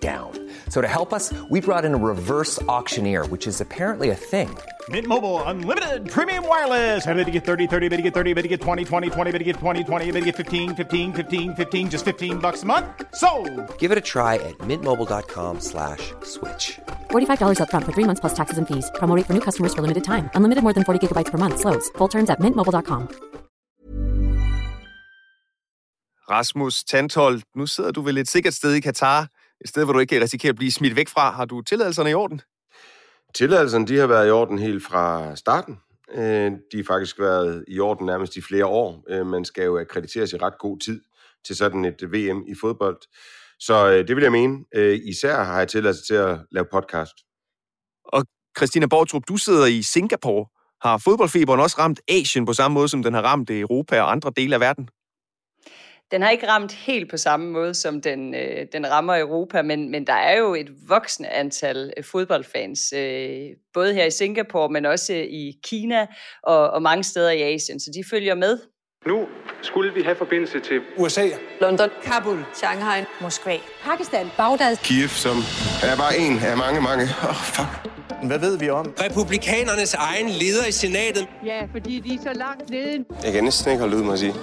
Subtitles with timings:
[0.00, 0.32] down.
[0.70, 4.56] So to help us, we brought in a reverse auctioneer, which is apparently a thing.
[4.88, 7.06] Mint Mobile unlimited premium wireless.
[7.06, 9.30] Ready to get 30, 30, bit to get 30, bit to get 20, 20, 20,
[9.32, 12.62] bit to get 20, 20, bit to get 15, 15, 15, 15 just 15 bucks
[12.62, 12.86] a month.
[13.14, 13.28] So,
[13.78, 16.80] Give it a try at mintmobile.com slash switch.
[17.10, 18.90] $45 upfront for three months plus taxes and fees.
[18.94, 20.30] Promo rate for new customers for limited time.
[20.34, 21.60] Unlimited more than 40 gigabytes per month.
[21.60, 21.90] Slows.
[21.98, 23.30] Full terms at mintmobile.com.
[26.30, 29.26] Rasmus Tanthold, nu sidder du vel et sikkert sted i Katar.
[29.60, 31.30] Et sted, hvor du ikke risikerer at blive smidt væk fra.
[31.30, 32.40] Har du tilladelserne i orden?
[33.34, 35.78] Tilladelserne de har været i orden helt fra starten.
[36.14, 39.04] Øh, De har faktisk været i orden nærmest i flere år.
[39.08, 41.00] Øh, Man skal jo akkrediteres i ret god tid
[41.46, 42.98] til sådan et VM i fodbold.
[43.58, 44.64] Så øh, det vil jeg mene.
[45.04, 47.12] Især har jeg tilladelse til at lave podcast.
[48.04, 48.24] Og
[48.58, 50.46] Christina Bortrup, du sidder i Singapore.
[50.82, 54.32] Har fodboldfeberen også ramt Asien på samme måde, som den har ramt Europa og andre
[54.36, 54.88] dele af verden?
[56.12, 59.90] Den har ikke ramt helt på samme måde, som den, øh, den rammer Europa, men,
[59.90, 64.86] men der er jo et voksende antal øh, fodboldfans, øh, både her i Singapore, men
[64.86, 66.06] også i Kina
[66.42, 68.58] og, og mange steder i Asien, så de følger med.
[69.06, 69.26] Nu
[69.62, 71.26] skulle vi have forbindelse til USA.
[71.60, 74.76] London, Kabul, Shanghai, Moskva, Pakistan, Bagdad.
[74.76, 75.36] Kiev, som
[75.82, 77.04] er bare en af mange, mange.
[77.04, 77.90] Åh, oh, fuck.
[78.22, 78.94] Hvad ved vi om?
[79.00, 81.28] Republikanernes egen leder i senatet.
[81.44, 83.04] Ja, fordi de er så langt nede.
[83.24, 84.34] Jeg kan næsten ikke holde ud, må jeg sige.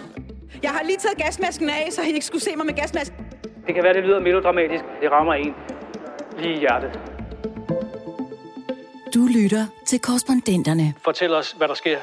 [0.63, 3.17] Jeg har lige taget gasmasken af, så I ikke skulle se mig med gasmasken.
[3.67, 4.83] Det kan være, det lyder melodramatisk.
[5.01, 5.53] Det rammer en
[6.39, 6.99] lige i hjertet.
[9.13, 10.93] Du lytter til korrespondenterne.
[11.03, 11.97] Fortæl os, hvad der sker.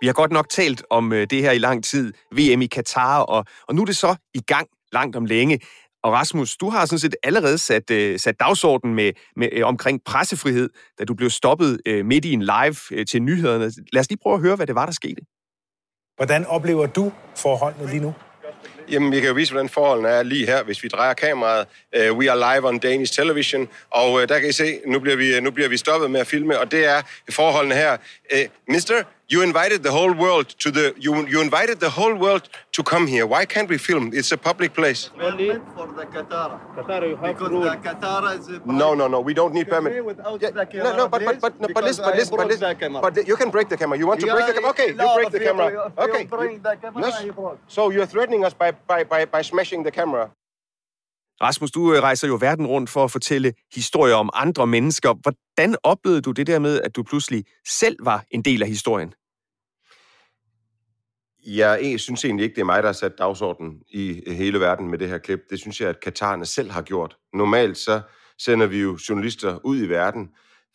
[0.00, 3.20] Vi har godt nok talt om øh, det her i lang tid, VM i Katar,
[3.22, 5.60] og, og nu er det så i gang langt om længe.
[6.02, 10.00] Og Rasmus, du har sådan set allerede sat, øh, sat dagsordenen med, med, øh, omkring
[10.04, 13.72] pressefrihed, da du blev stoppet øh, midt i en live øh, til nyhederne.
[13.92, 15.22] Lad os lige prøve at høre, hvad det var, der skete.
[16.16, 18.14] Hvordan oplever du forholdene lige nu?
[18.90, 21.66] Jamen, vi kan jo vise, hvordan forholdene er lige her, hvis vi drejer kameraet.
[21.96, 25.16] Uh, we are live on Danish television, og uh, der kan I se, nu bliver,
[25.16, 27.96] vi, øh, nu bliver vi stoppet med at filme, og det er forholdene her.
[28.34, 28.38] Uh,
[28.68, 32.82] mister, you invited the whole world to the, you, you invited the whole world to
[32.82, 33.26] come here.
[33.26, 34.10] Why can't we film?
[34.12, 35.10] It's a public place.
[35.20, 36.60] Only for the Qatar.
[36.76, 37.62] Qatar, you have because rule.
[37.62, 39.94] the Qatar is a No, no, no, we don't need permit.
[39.94, 42.74] Yeah, no, no, but but but no, but listen, but listen, but broke listen, the
[42.74, 43.00] camera.
[43.00, 43.98] but you can break the camera.
[43.98, 44.70] You want to break the camera?
[44.70, 45.66] Okay, you break the camera.
[45.66, 47.58] if you Okay, bring the camera, yes.
[47.68, 50.30] So you're threatening us by by by by smashing the camera.
[51.42, 55.14] Rasmus, du øh, rejser jo verden rundt for at fortælle historier om andre mennesker.
[55.22, 59.14] Hvordan oplevede du det der med, at du pludselig selv var en del af historien?
[61.46, 64.60] Jeg e-, synes egentlig ikke, det er mig, der har sat dagsordenen i øh, hele
[64.60, 65.40] verden med det her klip.
[65.50, 67.16] Det synes jeg, at Katarerne selv har gjort.
[67.32, 68.00] Normalt så
[68.38, 70.28] sender vi jo journalister ud i verden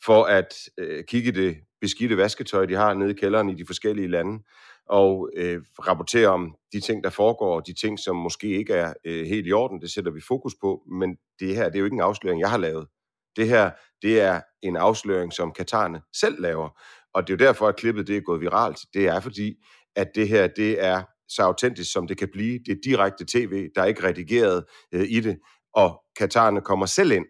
[0.05, 4.07] for at øh, kigge det beskidte vasketøj, de har nede i kælderen i de forskellige
[4.07, 4.43] lande,
[4.89, 8.93] og øh, rapportere om de ting, der foregår, og de ting, som måske ikke er
[9.05, 9.81] øh, helt i orden.
[9.81, 12.49] Det sætter vi fokus på, men det her det er jo ikke en afsløring, jeg
[12.49, 12.87] har lavet.
[13.35, 16.79] Det her det er en afsløring, som Katarne selv laver.
[17.13, 18.79] Og det er jo derfor, at klippet det er gået viralt.
[18.93, 19.55] Det er fordi,
[19.95, 22.59] at det her det er så autentisk, som det kan blive.
[22.65, 25.37] Det er direkte tv, der er ikke redigeret øh, i det.
[25.73, 27.25] Og Katarne kommer selv ind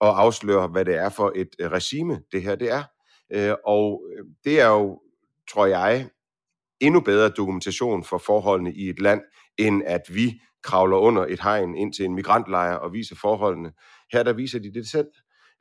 [0.00, 2.82] og afslører, hvad det er for et øh, regime, det her det er.
[3.32, 5.00] Øh, og øh, det er jo,
[5.50, 6.08] tror jeg,
[6.80, 9.20] endnu bedre dokumentation for forholdene i et land,
[9.58, 13.72] end at vi kravler under et hegn ind til en migrantlejr og viser forholdene.
[14.12, 15.08] Her der viser de det selv.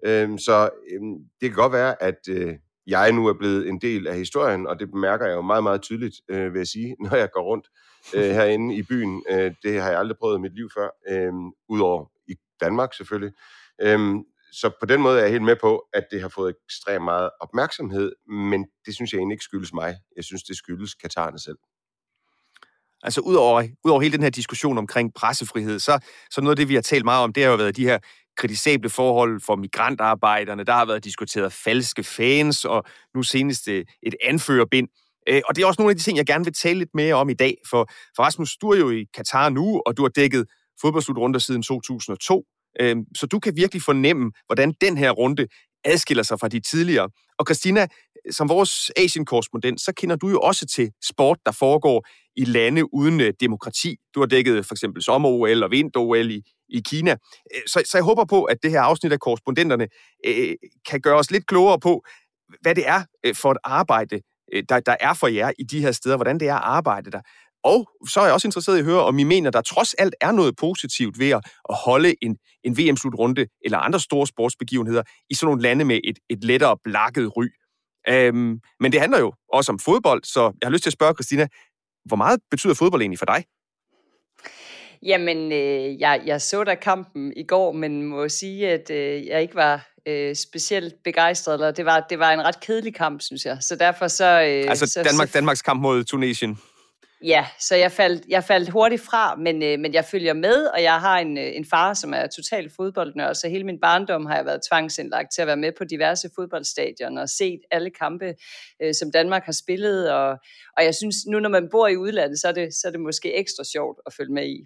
[0.06, 2.56] Øhm, så øhm, det kan godt være, at øh,
[2.88, 5.82] jeg nu er blevet en del af historien, og det bemærker jeg jo meget, meget
[5.82, 7.68] tydeligt, øh, vil jeg sige, når jeg går rundt
[8.16, 9.24] øh, herinde i byen.
[9.30, 11.34] Øh, det har jeg aldrig prøvet i mit liv før, øh,
[11.70, 13.34] udover i Danmark selvfølgelig.
[13.81, 14.24] Øhm,
[14.62, 17.30] så på den måde er jeg helt med på, at det har fået ekstremt meget
[17.39, 18.12] opmærksomhed,
[18.51, 19.95] men det synes jeg egentlig ikke skyldes mig.
[20.15, 21.57] Jeg synes, det skyldes Katarerne selv.
[23.04, 26.00] Altså udover, udover hele den her diskussion omkring pressefrihed, så,
[26.31, 28.00] så noget af det, vi har talt meget om, det har jo været de her
[28.38, 30.63] kritisable forhold for migrantarbejderne.
[30.63, 32.83] Der har været diskuteret falske fans, og
[33.15, 34.88] nu senest øh, et anførerbind.
[35.30, 37.15] Øh, og det er også nogle af de ting, jeg gerne vil tale lidt mere
[37.15, 37.57] om i dag.
[37.69, 40.45] For, for Rasmus, du er jo i Katar nu, og du har dækket
[40.81, 42.45] fodboldslutrunder siden 2002.
[42.79, 45.47] Øh, Så du kan virkelig fornemme, hvordan den her runde
[45.83, 47.09] adskiller sig fra de tidligere.
[47.39, 47.88] Og Christina,
[48.31, 53.21] som vores Asien-korrespondent, så kender du jo også til sport, der foregår i lande uden
[53.21, 53.95] øh, demokrati.
[54.15, 57.12] Du har dækket for eksempel sommer-OL og vinter-OL i, i Kina.
[57.56, 59.88] Øh, så, så jeg håber på, at det her afsnit af korrespondenterne
[60.25, 60.56] øh,
[60.89, 62.03] kan gøre os lidt klogere på,
[62.62, 64.21] hvad det er øh, for et arbejde,
[64.69, 67.21] der, der er for jer i de her steder, hvordan det er at arbejde der.
[67.63, 70.15] Og så er jeg også interesseret i at høre, om I mener, der trods alt
[70.21, 75.45] er noget positivt ved at holde en, en VM-slutrunde eller andre store sportsbegivenheder i sådan
[75.45, 77.45] nogle lande med et, et lettere blakket ry.
[78.09, 81.13] Øhm, men det handler jo også om fodbold, så jeg har lyst til at spørge
[81.13, 81.48] Christina,
[82.06, 83.45] hvor meget betyder fodbold egentlig for dig?
[85.03, 89.42] Jamen, øh, jeg, jeg så da kampen i går, men må sige, at øh, jeg
[89.42, 91.53] ikke var øh, specielt begejstret.
[91.53, 93.57] Eller det, var, det var en ret kedelig kamp, synes jeg.
[93.62, 94.25] Så derfor så...
[94.25, 96.60] Øh, altså så, Danmark, så, Danmarks kamp mod Tunesien?
[97.24, 100.84] Ja, så jeg faldt, jeg faldt hurtigt fra, men, øh, men jeg følger med, og
[100.84, 104.36] jeg har en, øh, en far, som er total fodboldnørd, så hele min barndom har
[104.36, 108.34] jeg været tvangsindlagt til at være med på diverse fodboldstadioner og set alle kampe,
[108.81, 110.30] øh, som Danmark har spillet, og,
[110.78, 113.00] og jeg synes, nu når man bor i udlandet, så er, det, så er det
[113.00, 114.66] måske ekstra sjovt at følge med i.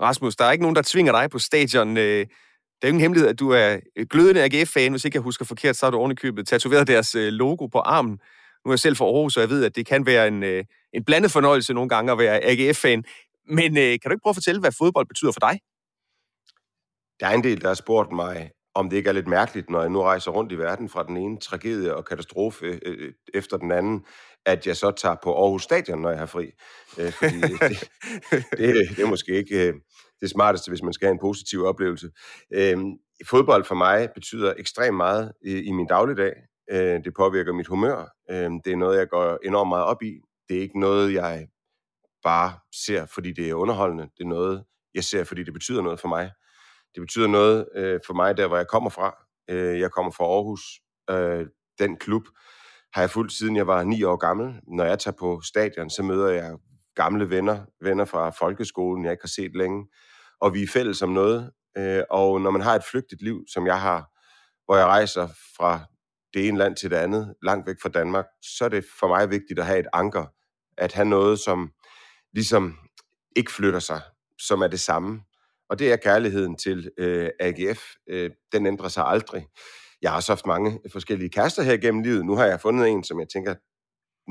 [0.00, 1.96] Rasmus, der er ikke nogen, der tvinger dig på stadion.
[1.96, 2.26] Øh,
[2.76, 3.78] det er jo ingen hemmelighed, at du er
[4.10, 4.92] glødende AGF-fan.
[4.92, 8.18] Hvis ikke jeg husker forkert, så har du ovenikøbet tatoveret deres øh, logo på armen.
[8.66, 10.64] Nu er jeg selv fra Aarhus, så jeg ved, at det kan være en, øh,
[10.92, 13.04] en blandet fornøjelse nogle gange at være AGF-fan.
[13.48, 15.60] Men øh, kan du ikke prøve at fortælle, hvad fodbold betyder for dig?
[17.20, 19.80] Der er en del, der har spurgt mig, om det ikke er lidt mærkeligt, når
[19.80, 23.72] jeg nu rejser rundt i verden fra den ene tragedie og katastrofe øh, efter den
[23.72, 24.04] anden,
[24.46, 26.50] at jeg så tager på Aarhus Stadion, når jeg har fri.
[26.98, 27.60] Øh, fordi det,
[28.58, 29.74] det, det er måske ikke øh,
[30.20, 32.10] det smarteste, hvis man skal have en positiv oplevelse.
[32.54, 32.78] Øh,
[33.26, 36.32] fodbold for mig betyder ekstremt meget i, i min dagligdag.
[36.70, 38.14] Øh, det påvirker mit humør.
[38.30, 40.20] Øh, det er noget, jeg går enormt meget op i.
[40.48, 41.48] Det er ikke noget, jeg
[42.22, 42.52] bare
[42.86, 44.02] ser, fordi det er underholdende.
[44.02, 44.64] Det er noget,
[44.94, 46.30] jeg ser, fordi det betyder noget for mig.
[46.94, 49.16] Det betyder noget øh, for mig, der hvor jeg kommer fra.
[49.50, 50.62] Øh, jeg kommer fra Aarhus.
[51.10, 51.46] Øh,
[51.78, 52.22] den klub
[52.94, 54.60] har jeg fulgt siden jeg var ni år gammel.
[54.68, 56.56] Når jeg tager på stadion, så møder jeg
[56.94, 59.86] gamle venner, venner fra folkeskolen, jeg ikke har set længe,
[60.40, 61.50] og vi er fælles om noget.
[61.78, 64.10] Øh, og når man har et flygtigt liv, som jeg har,
[64.64, 65.80] hvor jeg rejser fra
[66.36, 69.30] det ene land til det andet, langt væk fra Danmark, så er det for mig
[69.30, 70.26] vigtigt at have et anker,
[70.78, 71.72] at have noget, som
[72.34, 72.78] ligesom
[73.36, 74.00] ikke flytter sig,
[74.40, 75.20] som er det samme.
[75.70, 77.82] Og det er kærligheden til øh, AGF.
[78.08, 79.46] Øh, den ændrer sig aldrig.
[80.02, 82.26] Jeg har også haft mange forskellige kærester her gennem livet.
[82.26, 83.54] Nu har jeg fundet en, som jeg tænker,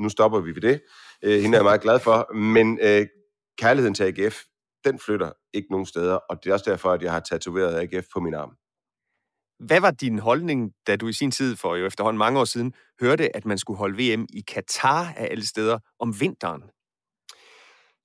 [0.02, 0.80] nu stopper vi ved det.
[1.24, 2.34] Øh, hende er jeg meget glad for.
[2.34, 3.06] Men øh,
[3.58, 4.36] kærligheden til AGF,
[4.84, 6.14] den flytter ikke nogen steder.
[6.14, 8.56] Og det er også derfor, at jeg har tatoveret AGF på min arm.
[9.58, 12.72] Hvad var din holdning, da du i sin tid for jo efterhånden mange år siden
[13.00, 16.62] hørte, at man skulle holde VM i Katar af alle steder om vinteren?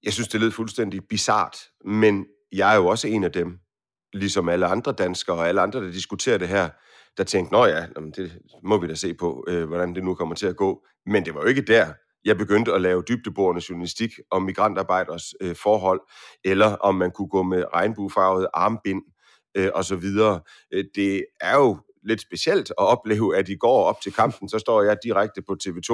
[0.03, 3.59] Jeg synes, det lød fuldstændig bizart, men jeg er jo også en af dem,
[4.13, 6.69] ligesom alle andre danskere og alle andre, der diskuterer det her,
[7.17, 10.35] der tænkte, nå ja, det må vi da se på, øh, hvordan det nu kommer
[10.35, 10.85] til at gå.
[11.05, 11.93] Men det var jo ikke der,
[12.25, 16.01] jeg begyndte at lave dybdeborende journalistik om migrantarbejders øh, forhold,
[16.43, 19.01] eller om man kunne gå med regnbuefarvet armbind
[19.55, 20.41] øh, og så videre.
[20.73, 24.59] Øh, det er jo lidt specielt at opleve, at i går op til kampen, så
[24.59, 25.91] står jeg direkte på TV2,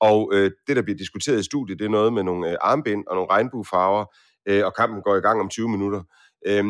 [0.00, 3.04] og øh, det, der bliver diskuteret i studiet, det er noget med nogle øh, armbind
[3.06, 4.04] og nogle regnbuefarver,
[4.48, 6.02] øh, og kampen går i gang om 20 minutter.
[6.46, 6.64] Øh,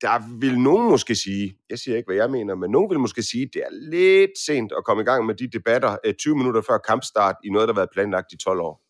[0.00, 3.22] der vil nogen måske sige, jeg siger ikke, hvad jeg mener, men nogen vil måske
[3.22, 6.60] sige, det er lidt sent at komme i gang med de debatter øh, 20 minutter
[6.60, 8.83] før kampstart i noget, der har været planlagt i 12 år.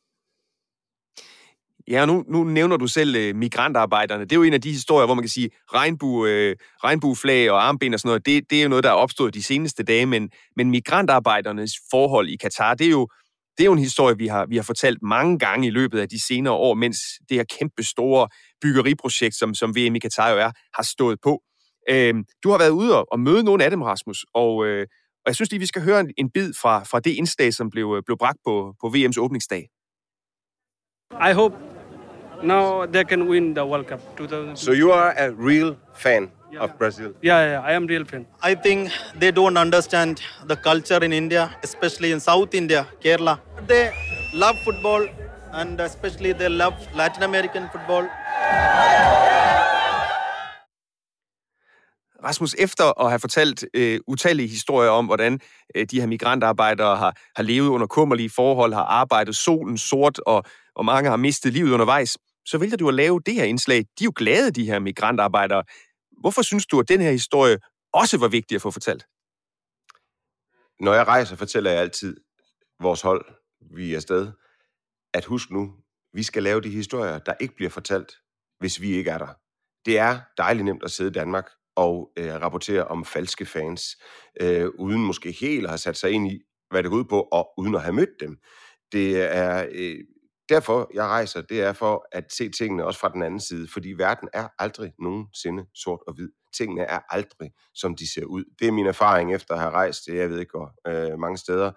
[1.89, 4.25] Ja, nu, nu nævner du selv øh, migrantarbejderne.
[4.25, 7.67] Det er jo en af de historier, hvor man kan sige, regnbue, øh, regnbueflag og
[7.69, 10.07] armbind og sådan noget, det, det er jo noget, der er opstået de seneste dage,
[10.07, 13.09] men, men migrantarbejdernes forhold i Katar, det er jo,
[13.59, 16.09] det er jo en historie, vi har, vi har fortalt mange gange i løbet af
[16.09, 16.99] de senere år, mens
[17.29, 18.29] det her kæmpe store
[18.63, 21.43] byggeriprojekt, som, som VM i Katar jo er, har stået på.
[21.93, 24.87] Uh, du har været ude og møde nogle af dem, Rasmus, og, øh,
[25.25, 27.71] og jeg synes lige, vi skal høre en, en bid fra, fra det indslag, som
[27.71, 29.69] blev, øh, blev bragt på, på VM's åbningsdag.
[31.31, 31.74] I hope
[32.45, 34.01] now they can win the World Cup.
[34.17, 34.57] 2000.
[34.57, 36.61] So you are a real fan yeah.
[36.61, 37.13] of Brazil?
[37.23, 38.27] Yeah, yeah, I am real fan.
[38.43, 43.41] I think they don't understand the culture in India, especially in South India, Kerala.
[43.67, 43.93] They
[44.35, 45.09] love football
[45.53, 48.09] and especially they love Latin American football.
[52.25, 55.41] Rasmus, efter at have fortalt øh, utallige historier om, hvordan
[55.77, 60.45] øh, de her migrantarbejdere har, har levet under kummerlige forhold, har arbejdet solen sort, og,
[60.77, 63.79] og mange har mistet livet undervejs, så vælger du at lave det her indslag.
[63.79, 65.65] De er jo glade, de her migrantarbejdere.
[66.21, 67.59] Hvorfor synes du, at den her historie
[67.93, 69.07] også var vigtig at få fortalt?
[70.81, 72.17] Når jeg rejser, fortæller jeg altid
[72.81, 73.25] vores hold,
[73.75, 74.33] vi er afsted,
[75.15, 75.75] at husk nu,
[76.13, 78.13] vi skal lave de historier, der ikke bliver fortalt,
[78.59, 79.35] hvis vi ikke er der.
[79.87, 83.97] Det er dejligt nemt at sidde i Danmark og øh, rapportere om falske fans,
[84.41, 87.21] øh, uden måske helt at have sat sig ind i, hvad det går ud på,
[87.21, 88.39] og uden at have mødt dem.
[88.93, 89.99] Det er øh,
[90.49, 93.89] derfor, jeg rejser, det er for at se tingene også fra den anden side, fordi
[93.93, 96.29] verden er aldrig nogensinde sort og hvid.
[96.57, 98.45] Tingene er aldrig, som de ser ud.
[98.59, 101.73] Det er min erfaring efter at have rejst, jeg ved ikke øh, mange steder.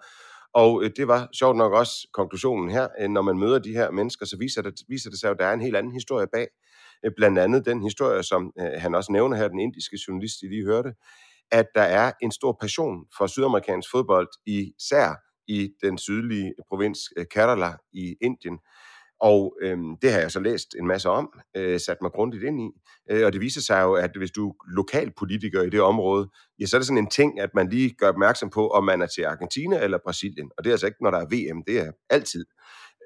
[0.54, 2.88] Og øh, det var sjovt nok også konklusionen her.
[3.00, 5.46] Øh, når man møder de her mennesker, så viser det, viser det sig at der
[5.46, 6.48] er en helt anden historie bag.
[7.04, 10.46] Øh, blandt andet den historie, som øh, han også nævner her, den indiske journalist, I
[10.46, 10.92] lige hørte,
[11.52, 17.26] at der er en stor passion for sydamerikansk fodbold, især i den sydlige provins øh,
[17.30, 18.58] Kerala i Indien.
[19.20, 22.60] Og øhm, det har jeg så læst en masse om, øh, sat mig grundigt ind
[22.60, 22.70] i.
[23.10, 26.66] Øh, og det viser sig jo, at hvis du er lokalpolitiker i det område, ja,
[26.66, 29.06] så er det sådan en ting, at man lige gør opmærksom på, om man er
[29.06, 30.50] til Argentina eller Brasilien.
[30.58, 32.44] Og det er altså ikke, når der er VM, det er altid.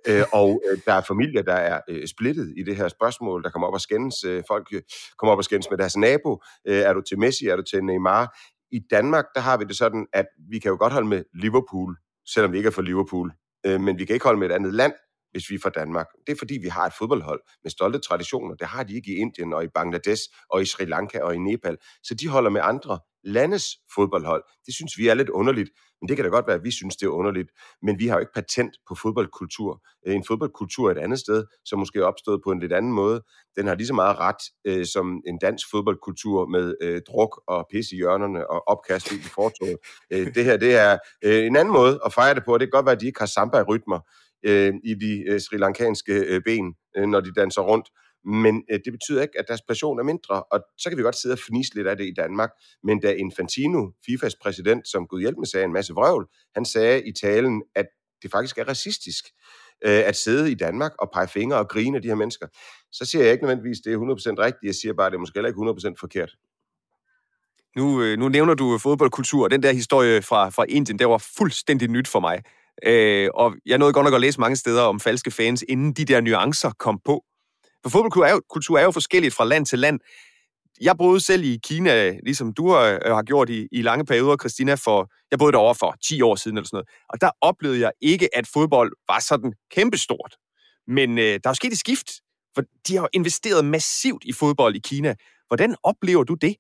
[0.08, 3.50] Øh, og øh, der er familier, der er øh, splittet i det her spørgsmål, der
[3.50, 4.24] kommer op og skændes.
[4.24, 4.82] Øh, folk øh,
[5.18, 6.42] kommer op og skændes med deres nabo.
[6.68, 7.46] Øh, er du til Messi?
[7.46, 8.38] Er du til Neymar?
[8.72, 11.96] I Danmark, der har vi det sådan, at vi kan jo godt holde med Liverpool,
[12.26, 13.32] selvom vi ikke er for Liverpool.
[13.66, 14.92] Øh, men vi kan ikke holde med et andet land,
[15.32, 16.06] hvis vi er fra Danmark.
[16.26, 18.54] Det er fordi, vi har et fodboldhold med stolte traditioner.
[18.54, 21.38] Det har de ikke i Indien og i Bangladesh og i Sri Lanka og i
[21.38, 21.76] Nepal.
[22.02, 24.44] Så de holder med andre landes fodboldhold.
[24.66, 25.70] Det synes vi er lidt underligt,
[26.00, 27.50] men det kan da godt være, at vi synes, det er underligt.
[27.82, 29.82] Men vi har jo ikke patent på fodboldkultur.
[30.06, 33.22] Øh, en fodboldkultur et andet sted, som måske er opstået på en lidt anden måde,
[33.56, 37.66] den har lige så meget ret øh, som en dansk fodboldkultur med øh, druk og
[37.72, 39.76] pis i hjørnerne og opkast i fortoget.
[40.12, 42.70] Øh, det her, det er øh, en anden måde at fejre det på, det kan
[42.70, 44.00] godt være, at de ikke har samba-rytmer
[44.42, 47.88] øh, i de øh, sri lankanske øh, ben, øh, når de danser rundt.
[48.24, 51.16] Men øh, det betyder ikke, at deres passion er mindre, og så kan vi godt
[51.16, 52.50] sidde og fnise lidt af det i Danmark.
[52.82, 57.08] Men da Infantino, FIFAs præsident, som Gud hjælp med sagde en masse vrøvl, han sagde
[57.08, 57.86] i talen, at
[58.22, 59.24] det faktisk er racistisk
[59.84, 62.46] øh, at sidde i Danmark og pege fingre og grine af de her mennesker.
[62.92, 64.62] Så siger jeg ikke nødvendigvis, at det er 100% rigtigt.
[64.62, 66.30] Jeg siger bare, at det er måske heller ikke 100% forkert.
[67.76, 71.18] Nu, øh, nu nævner du fodboldkultur, og den der historie fra, fra Indien, det var
[71.36, 72.42] fuldstændig nyt for mig.
[72.86, 76.04] Øh, og jeg nåede godt nok at læse mange steder om falske fans, inden de
[76.04, 77.24] der nuancer kom på.
[77.82, 80.00] For fodboldkultur er jo, kultur er jo forskelligt fra land til land.
[80.80, 84.74] Jeg boede selv i Kina, ligesom du har, har gjort i, i lange perioder, Christina,
[84.74, 86.88] for jeg boede derovre for 10 år siden eller sådan noget.
[87.08, 90.36] Og der oplevede jeg ikke, at fodbold var sådan kæmpestort.
[90.86, 92.10] Men øh, der er sket et skift,
[92.54, 95.14] for de har investeret massivt i fodbold i Kina.
[95.48, 96.56] Hvordan oplever du det?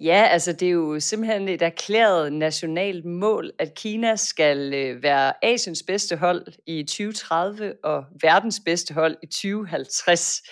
[0.00, 5.44] Ja, altså det er jo simpelthen et erklæret nationalt mål, at Kina skal øh, være
[5.44, 10.42] Asiens bedste hold i 2030 og verdens bedste hold i 2050.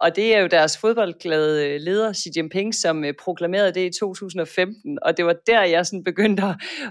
[0.00, 3.98] Og det er jo deres fodboldglade øh, leder, Xi Jinping, som øh, proklamerede det i
[3.98, 4.98] 2015.
[5.02, 6.42] Og det var der, jeg sådan begyndte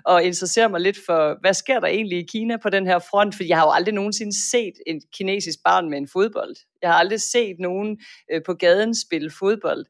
[0.09, 3.35] at interessere mig lidt for, hvad sker der egentlig i Kina på den her front?
[3.35, 6.55] For jeg har jo aldrig nogensinde set en kinesisk barn med en fodbold.
[6.81, 7.99] Jeg har aldrig set nogen
[8.33, 9.85] øh, på gaden spille fodbold.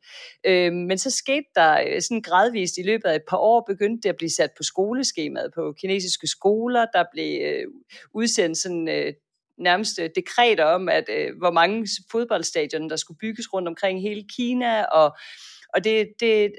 [0.71, 4.17] men så skete der sådan gradvist i løbet af et par år, begyndte det at
[4.17, 6.85] blive sat på skoleskemaet på kinesiske skoler.
[6.93, 7.65] Der blev
[8.13, 9.13] udsendt sådan
[9.59, 14.83] nærmest dekreter om, at øh, hvor mange fodboldstadioner, der skulle bygges rundt omkring hele Kina,
[14.83, 15.17] og,
[15.73, 16.51] og det, det,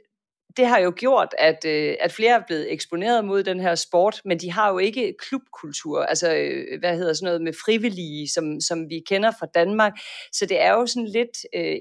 [0.57, 4.21] det har jo gjort, at, øh, at flere er blevet eksponeret mod den her sport,
[4.25, 8.61] men de har jo ikke klubkultur, altså øh, hvad hedder sådan noget med frivillige, som,
[8.61, 9.93] som vi kender fra Danmark.
[10.33, 11.77] Så det er jo sådan lidt øh,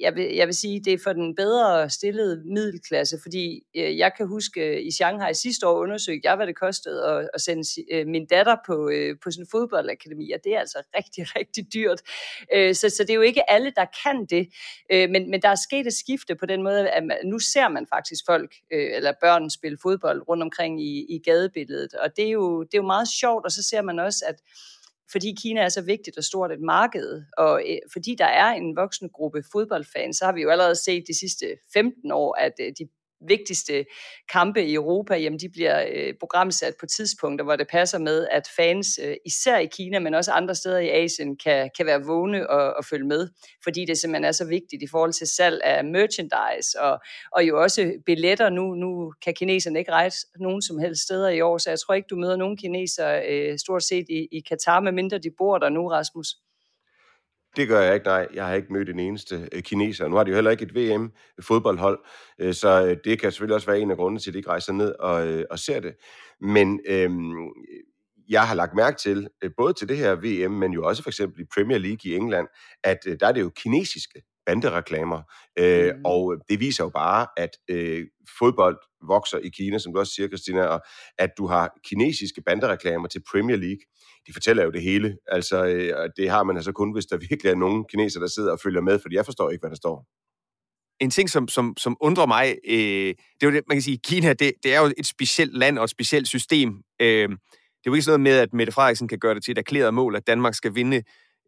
[0.00, 4.12] jeg vil, jeg vil sige, det er for den bedre stillede middelklasse, fordi øh, jeg
[4.16, 7.62] kan huske øh, i Shanghai sidste år undersøgte jeg, hvad det kostede at, at sende
[7.92, 11.74] øh, min datter på, øh, på sådan en fodboldakademi, og det er altså rigtig, rigtig
[11.74, 12.02] dyrt.
[12.54, 14.48] Øh, så, så det er jo ikke alle, der kan det,
[14.92, 17.68] øh, men, men der er sket et skifte på den måde, at man, nu ser
[17.68, 22.24] man faktisk folk, øh, eller børn spille fodbold rundt omkring i, i gadebilledet, og det
[22.24, 24.36] er, jo, det er jo meget sjovt, og så ser man også, at
[25.12, 28.76] fordi Kina er så vigtigt og stort et marked, og øh, fordi der er en
[28.76, 32.72] voksende gruppe fodboldfans, så har vi jo allerede set de sidste 15 år, at øh,
[32.78, 32.88] de
[33.20, 33.84] vigtigste
[34.32, 38.48] kampe i Europa, jamen de bliver øh, programsat på tidspunkter, hvor det passer med, at
[38.56, 42.50] fans, øh, især i Kina, men også andre steder i Asien, kan, kan være vågne
[42.50, 43.28] og, og følge med,
[43.64, 47.00] fordi det simpelthen er så vigtigt i forhold til salg af merchandise, og,
[47.32, 48.50] og jo også billetter.
[48.50, 51.94] Nu, nu kan kineserne ikke rejse nogen som helst steder i år, så jeg tror
[51.94, 55.68] ikke, du møder nogen kinesere øh, stort set i, i Katar, medmindre de bor der
[55.68, 56.28] nu, Rasmus.
[57.56, 58.28] Det gør jeg ikke, nej.
[58.34, 60.08] Jeg har ikke mødt en eneste øh, kineser.
[60.08, 61.98] Nu har de jo heller ikke et VM-fodboldhold,
[62.38, 64.50] øh, så øh, det kan selvfølgelig også være en af grundene til, at de ikke
[64.50, 65.94] rejser ned og, og ser det.
[66.40, 67.48] Men øhm,
[68.28, 71.42] jeg har lagt mærke til, både til det her VM, men jo også for eksempel
[71.42, 72.46] i Premier League i England,
[72.84, 75.22] at der er det jo kinesiske bandereklamer.
[75.58, 76.04] Øh, mm.
[76.04, 78.06] Og det viser jo bare, at øh,
[78.38, 80.80] fodbold vokser i Kina, som du også siger, Christina, og
[81.18, 83.80] at du har kinesiske bandereklamer til Premier League.
[84.28, 85.18] De fortæller jo det hele.
[85.28, 88.52] Altså, øh, det har man altså kun, hvis der virkelig er nogen kineser, der sidder
[88.52, 90.06] og følger med, fordi jeg forstår ikke, hvad der står.
[91.00, 93.98] en ting, som, som, som undrer mig, øh, det er jo det, man kan sige,
[94.04, 96.82] Kina, det, det er jo et specielt land og et specielt system.
[97.02, 99.52] Øh, det er jo ikke sådan noget med, at Mette Frederiksen kan gøre det til
[99.52, 101.02] et erklæret mål, at Danmark skal vinde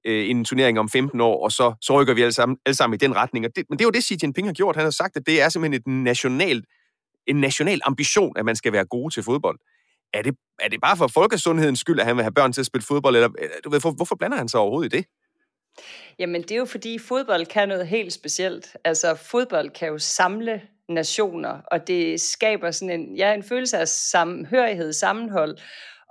[0.06, 2.94] øh, en turnering om 15 år, og så, så rykker vi alle sammen, alle sammen
[2.94, 3.46] i den retning.
[3.46, 4.76] Og det, men det er jo det, Xi Jinping har gjort.
[4.76, 6.64] Han har sagt, at det er simpelthen et national,
[7.26, 9.58] en national ambition, at man skal være gode til fodbold.
[10.14, 12.66] Er det, er det bare for folkesundhedens skyld, at han vil have børn til at
[12.66, 13.16] spille fodbold?
[13.16, 15.06] Eller, øh, du ved, for, hvorfor blander han sig overhovedet i det?
[16.18, 18.76] Jamen, det er jo fordi fodbold kan noget helt specielt.
[18.84, 23.88] Altså, fodbold kan jo samle nationer, og det skaber sådan en, ja, en følelse af
[23.88, 25.58] samhørighed, sammenhold,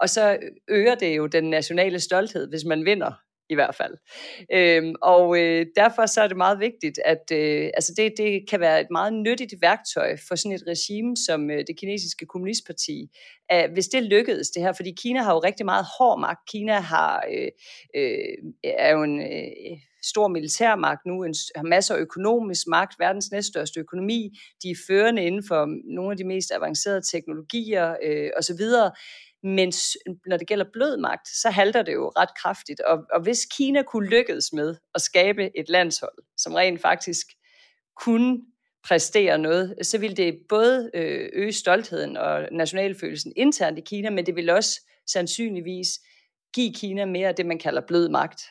[0.01, 0.37] og så
[0.67, 3.11] øger det jo den nationale stolthed, hvis man vinder
[3.49, 3.93] i hvert fald.
[4.53, 8.59] Øhm, og øh, derfor så er det meget vigtigt, at øh, altså det, det kan
[8.59, 13.07] være et meget nyttigt værktøj for sådan et regime som øh, det kinesiske kommunistparti,
[13.49, 16.39] at hvis det lykkedes det her, fordi Kina har jo rigtig meget hård magt.
[16.51, 17.47] Kina har øh,
[17.95, 23.31] øh, er jo en øh, stor militærmagt nu, en, har masser af økonomisk magt, verdens
[23.31, 28.61] næststørste økonomi, de er førende inden for nogle af de mest avancerede teknologier øh, osv.,
[29.43, 29.73] men
[30.25, 32.79] når det gælder blød magt, så halter det jo ret kraftigt.
[32.79, 37.27] Og, og hvis Kina kunne lykkes med at skabe et landshold, som rent faktisk
[37.95, 38.39] kunne
[38.87, 44.25] præstere noget, så ville det både øh, øge stoltheden og nationalfølelsen internt i Kina, men
[44.25, 45.87] det vil også sandsynligvis
[46.53, 48.41] give Kina mere af det, man kalder blød magt.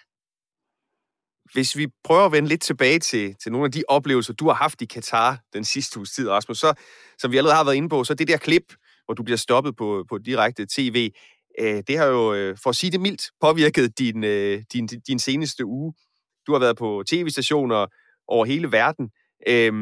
[1.53, 4.55] Hvis vi prøver at vende lidt tilbage til, til nogle af de oplevelser, du har
[4.55, 6.75] haft i Katar den sidste uges tid, Rasmus, så,
[7.19, 8.75] som vi allerede har været inde på, så det der klip,
[9.09, 11.11] hvor du bliver stoppet på, på direkte tv,
[11.61, 15.19] øh, det har jo, øh, for at sige det mildt, påvirket din, øh, din, din
[15.19, 15.95] seneste uge.
[16.47, 17.87] Du har været på tv-stationer
[18.29, 19.11] over hele verden.
[19.49, 19.73] Øh,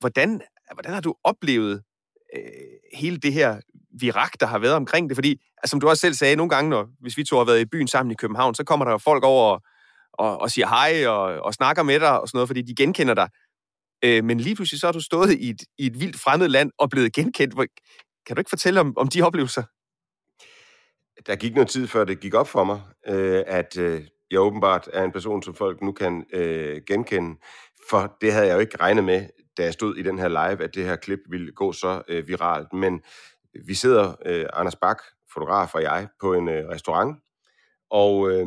[0.00, 0.40] hvordan,
[0.74, 1.82] hvordan har du oplevet
[2.36, 2.42] øh,
[2.94, 3.60] hele det her
[4.00, 5.16] virak, der har været omkring det?
[5.16, 5.30] Fordi,
[5.62, 7.66] altså, som du også selv sagde, nogle gange, når, hvis vi to har været i
[7.66, 9.62] byen sammen i København, så kommer der jo folk over og,
[10.12, 13.14] og, og siger hej og, og snakker med dig og sådan noget, fordi de genkender
[13.14, 13.28] dig.
[14.04, 16.70] Øh, men lige pludselig så har du stået i et, i et vildt fremmed land
[16.78, 17.54] og blevet genkendt.
[18.26, 19.62] Kan du ikke fortælle om, om de oplevelser?
[21.26, 24.88] Der gik noget tid, før det gik op for mig, øh, at øh, jeg åbenbart
[24.92, 27.40] er en person, som folk nu kan øh, genkende.
[27.90, 30.64] For det havde jeg jo ikke regnet med, da jeg stod i den her live,
[30.64, 32.72] at det her klip ville gå så øh, viralt.
[32.72, 33.02] Men
[33.66, 37.18] vi sidder, øh, Anders Bak, fotograf og jeg, på en øh, restaurant,
[37.90, 38.46] og øh,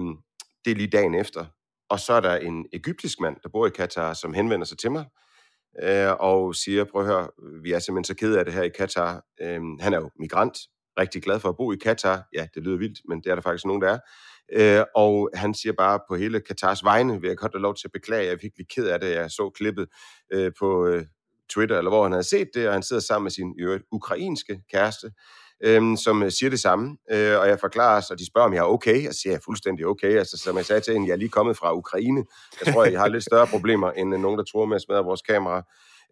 [0.66, 1.46] det er lige dagen efter.
[1.90, 4.92] Og så er der en egyptisk mand, der bor i Katar, som henvender sig til
[4.92, 5.06] mig,
[5.84, 7.28] øh, og siger, prøv at høre,
[7.64, 9.26] vi er simpelthen så ked af det her i Katar.
[9.42, 10.58] Øh, han er jo migrant,
[11.00, 12.24] rigtig glad for at bo i Katar.
[12.34, 14.00] Ja, det lyder vildt, men det er der faktisk nogen, der er.
[14.54, 17.88] Øh, og han siger bare på hele Katars vegne, vil jeg godt have lov til
[17.88, 19.88] at beklage, jeg er virkelig ked af det, jeg så klippet
[20.34, 21.06] øh, på øh,
[21.50, 24.62] Twitter, eller hvor han havde set det, og han sidder sammen med sin øvrigt ukrainske
[24.72, 25.12] kæreste,
[25.64, 28.60] Øhm, øh, som siger det samme, øh, og jeg forklarer, så de spørger, om jeg
[28.60, 31.14] er okay, og siger, jeg er fuldstændig okay, altså som jeg sagde til hende, jeg
[31.14, 32.26] er lige kommet fra Ukraine,
[32.66, 35.04] jeg tror, jeg har lidt større problemer, end øh, nogen, der tror med at smadre
[35.04, 35.64] vores kamera.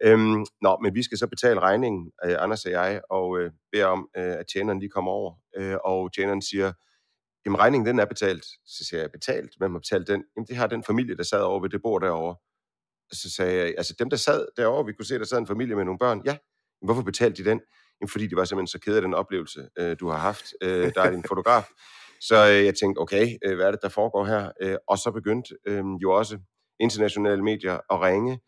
[0.02, 3.86] Øhm, nå, men vi skal så betale regningen, øh, Anders og jeg, og øh, beder
[3.86, 5.34] om, øh, at tjeneren lige kommer over.
[5.56, 6.72] Øh, og tjeneren siger,
[7.46, 8.44] jamen regningen den er betalt.
[8.66, 9.50] Så siger jeg, betalt?
[9.58, 10.24] Hvem har betalt den?
[10.36, 12.36] Jamen det har den familie, der sad over ved det bord derovre.
[13.12, 15.76] Så sagde jeg, altså dem, der sad derovre, vi kunne se, der sad en familie
[15.76, 16.22] med nogle børn.
[16.24, 16.36] Ja,
[16.80, 17.60] men hvorfor betalte de den?
[18.00, 20.44] Jamen fordi de var simpelthen så kede af den oplevelse, øh, du har haft.
[20.62, 21.64] Øh, der er din fotograf.
[22.20, 24.50] Så øh, jeg tænkte, okay, øh, hvad er det, der foregår her?
[24.60, 26.38] Øh, og så begyndte øh, jo også
[26.80, 28.40] internationale medier at ringe.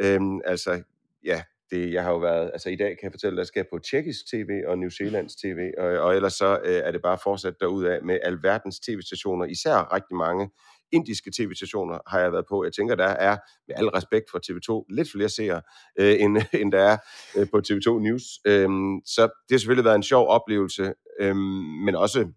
[0.00, 0.82] Øh, altså,
[1.24, 3.64] ja, det, jeg har jo været, altså i dag kan jeg fortælle, at jeg skal
[3.72, 7.18] på tjekkisk tv og New Zealands tv, og, og ellers så øh, er det bare
[7.22, 10.50] fortsat derudad med alverdens tv-stationer, især rigtig mange
[10.94, 12.64] indiske tv-stationer har jeg været på.
[12.64, 13.36] Jeg tænker, der er,
[13.68, 15.62] med al respekt for TV2, lidt flere seere,
[15.98, 16.96] øh, end, end der er
[17.36, 18.22] øh, på TV2 News.
[18.46, 18.68] Øh,
[19.06, 21.36] så det har selvfølgelig været en sjov oplevelse, øh,
[21.84, 22.28] men også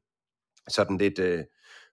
[0.70, 1.20] sådan lidt...
[1.20, 1.44] Øh,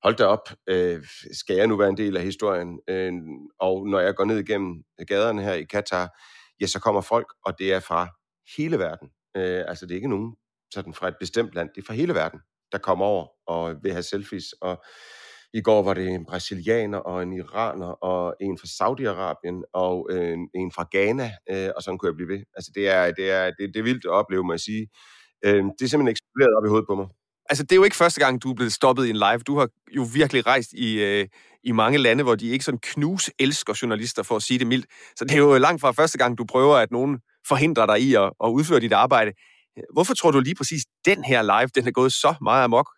[0.05, 2.81] hold da op, øh, skal jeg nu være en del af historien?
[2.89, 3.13] Øh,
[3.59, 6.19] og når jeg går ned igennem gaderne her i Katar,
[6.61, 8.09] ja, så kommer folk, og det er fra
[8.57, 9.09] hele verden.
[9.37, 10.35] Øh, altså det er ikke nogen
[10.75, 12.41] sådan fra et bestemt land, det er fra hele verden,
[12.73, 14.53] der kommer over og vil have selfies.
[14.53, 14.85] Og
[15.55, 20.49] i går var det en brasilianer og en iraner og en fra Saudi-Arabien og en,
[20.55, 22.41] en fra Ghana, øh, og sådan kunne jeg blive ved.
[22.57, 24.89] Altså det er, det er, det, det er vildt at opleve, må jeg sige.
[25.45, 27.07] Øh, det er simpelthen eksploderet op i hovedet på mig.
[27.51, 29.39] Altså, det er jo ikke første gang, du er blevet stoppet i en live.
[29.39, 31.27] Du har jo virkelig rejst i, øh,
[31.65, 34.87] i mange lande, hvor de ikke sådan knus elsker journalister, for at sige det mildt.
[35.17, 38.15] Så det er jo langt fra første gang, du prøver, at nogen forhindrer dig i
[38.15, 39.33] at, at udføre dit arbejde.
[39.93, 42.89] Hvorfor tror du lige præcis, den her live, den er gået så meget amok?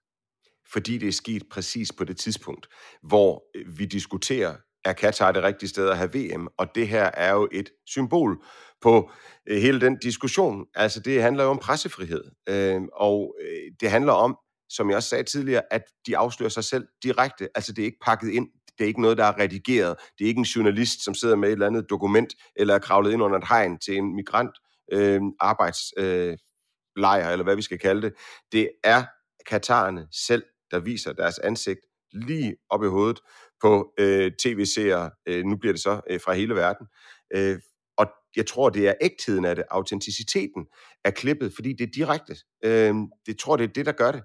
[0.73, 2.67] Fordi det er sket præcis på det tidspunkt,
[3.03, 6.49] hvor øh, vi diskuterer, er Katar det rigtige sted at have VM?
[6.59, 8.45] Og det her er jo et symbol
[8.81, 9.11] på
[9.49, 10.67] øh, hele den diskussion.
[10.75, 12.25] Altså, det handler jo om pressefrihed.
[12.49, 13.37] Øhm, øh, og
[13.81, 14.37] det handler om,
[14.69, 17.49] som jeg også sagde tidligere, at de afslører sig selv direkte.
[17.55, 18.49] Altså, det er ikke pakket ind.
[18.79, 19.97] Det er ikke noget, der er redigeret.
[20.19, 23.13] Det er ikke en journalist, som sidder med et eller andet dokument, eller er kravlet
[23.13, 24.51] ind under et hegn til en migrant
[24.93, 28.13] øhm, øh, arbejdslejr, øh, eller hvad vi skal kalde det.
[28.53, 29.05] Det er
[29.47, 31.81] katarerne selv, der viser deres ansigt
[32.13, 33.21] lige op i hovedet
[33.63, 35.11] på øh, tv-seere.
[35.27, 36.87] Øh, nu bliver det så øh, fra hele verden.
[37.35, 37.59] Øh,
[37.97, 40.67] og jeg tror, det er ægtheden af det, autenticiteten
[41.05, 42.37] af klippet, fordi det er direkte.
[42.65, 42.95] Øh,
[43.27, 44.23] det tror, det er det, der gør det.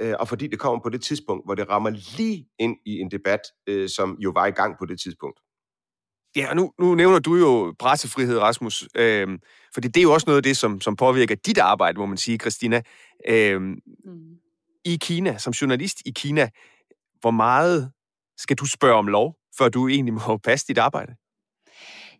[0.00, 3.10] Øh, og fordi det kommer på det tidspunkt, hvor det rammer lige ind i en
[3.10, 5.40] debat, øh, som jo var i gang på det tidspunkt.
[6.36, 9.28] Ja, og nu, nu nævner du jo pressefrihed, Rasmus, øh,
[9.74, 12.16] fordi det er jo også noget af det, som, som påvirker dit arbejde, må man
[12.16, 12.82] sige, Christina.
[13.28, 13.76] Øh, mm.
[14.88, 16.48] I Kina, som journalist i Kina,
[17.20, 17.92] hvor meget
[18.38, 21.14] skal du spørge om lov, før du egentlig må passe dit arbejde?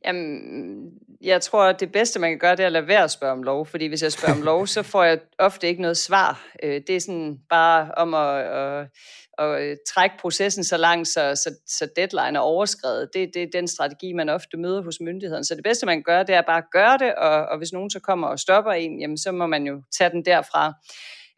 [0.04, 3.11] Jamen, jeg tror, at det bedste, man kan gøre, det er at lade være at
[3.11, 3.66] spørge om lov.
[3.66, 6.46] Fordi hvis jeg spørger om lov, så får jeg ofte ikke noget svar.
[6.62, 8.88] Øh, det er sådan bare om at, at,
[9.38, 13.09] at trække processen så langt, så, så, så deadline er overskrevet.
[13.14, 15.44] Det, det er den strategi, man ofte møder hos myndigheden.
[15.44, 17.72] Så det bedste, man kan gøre, det er bare at gøre det, og, og hvis
[17.72, 20.72] nogen så kommer og stopper en, jamen, så må man jo tage den derfra.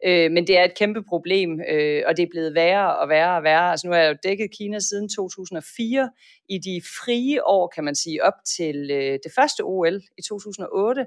[0.05, 3.37] Øh, men det er et kæmpe problem, øh, og det er blevet værre og værre
[3.37, 3.71] og værre.
[3.71, 6.09] Altså nu har jeg jo dækket Kina siden 2004.
[6.49, 11.05] I de frie år, kan man sige, op til øh, det første OL i 2008,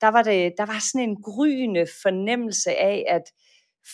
[0.00, 3.22] der var, det, der var sådan en gryende fornemmelse af, at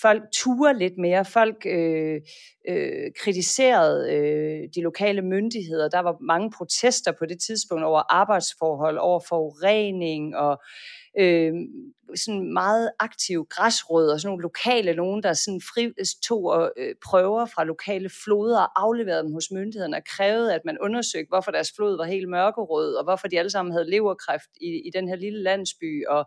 [0.02, 1.24] folk turer lidt mere.
[1.24, 2.20] Folk øh,
[2.68, 5.88] øh, kritiserede øh, de lokale myndigheder.
[5.88, 10.62] Der var mange protester på det tidspunkt over arbejdsforhold, over forurening og
[11.18, 11.52] øh,
[12.14, 15.92] sådan meget aktive græsrødder, sådan nogle lokale nogen, der sådan fri,
[16.24, 20.60] tog og øh, prøver fra lokale floder og afleverede dem hos myndighederne og krævede, at
[20.64, 24.50] man undersøgte, hvorfor deres flod var helt mørkerød, og hvorfor de alle sammen havde leverkræft
[24.60, 26.06] i, i den her lille landsby.
[26.06, 26.24] Og,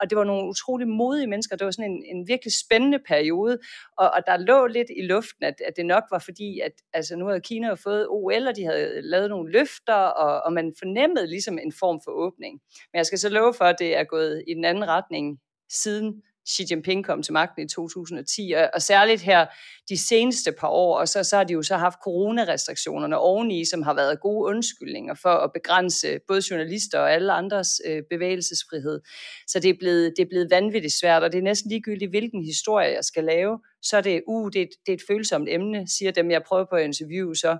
[0.00, 1.56] og det var nogle utrolig modige mennesker.
[1.56, 3.58] Det var sådan en, en virkelig spændende periode,
[3.98, 7.16] og, og der lå lidt i luften, at, at det nok var fordi, at altså,
[7.16, 10.72] nu havde Kina jo fået OL, og de havde lavet nogle løfter, og, og man
[10.78, 12.60] fornemmede ligesom en form for åbning.
[12.92, 15.27] Men jeg skal så love for, at det er gået i den anden retning
[15.70, 19.46] siden Xi Jinping kom til magten i 2010, og, og særligt her
[19.88, 23.82] de seneste par år, og så, så har de jo så haft coronarestriktionerne oveni, som
[23.82, 29.00] har været gode undskyldninger for at begrænse både journalister og alle andres øh, bevægelsesfrihed.
[29.46, 32.44] Så det er, blevet, det er blevet vanvittigt svært, og det er næsten ligegyldigt, hvilken
[32.44, 35.88] historie jeg skal lave, så er det, uh, det, er, det er et følsomt emne,
[35.88, 37.58] siger dem, jeg prøver på at interviewe, så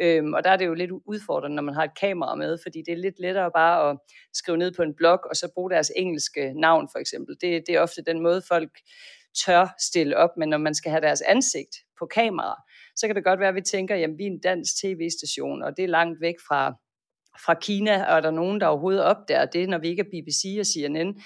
[0.00, 2.82] Øhm, og der er det jo lidt udfordrende, når man har et kamera med, fordi
[2.86, 3.98] det er lidt lettere bare at
[4.32, 7.36] skrive ned på en blog, og så bruge deres engelske navn for eksempel.
[7.40, 8.70] Det, det er ofte den måde, folk
[9.44, 12.62] tør stille op, men når man skal have deres ansigt på kamera,
[12.96, 15.76] så kan det godt være, at vi tænker, jamen vi er en dansk tv-station, og
[15.76, 16.74] det er langt væk fra,
[17.44, 20.56] fra Kina, og er der nogen, der overhovedet opdager det, når vi ikke er BBC
[20.60, 21.20] og CNN.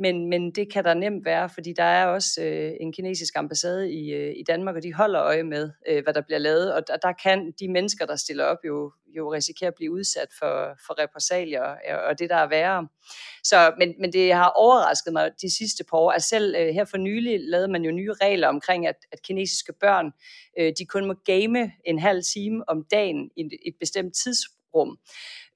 [0.00, 3.92] Men, men det kan der nemt være, fordi der er også øh, en kinesisk ambassade
[3.92, 6.74] i, øh, i Danmark, og de holder øje med, øh, hvad der bliver lavet.
[6.74, 10.28] Og der, der kan de mennesker, der stiller op, jo, jo risikere at blive udsat
[10.38, 12.88] for, for repressalier, øh, og det der er værre.
[13.44, 16.84] Så, men, men det har overrasket mig de sidste par år, at selv øh, her
[16.84, 20.10] for nylig lavede man jo nye regler omkring, at, at kinesiske børn,
[20.58, 24.59] øh, de kun må game en halv time om dagen i et, et bestemt tidsrum.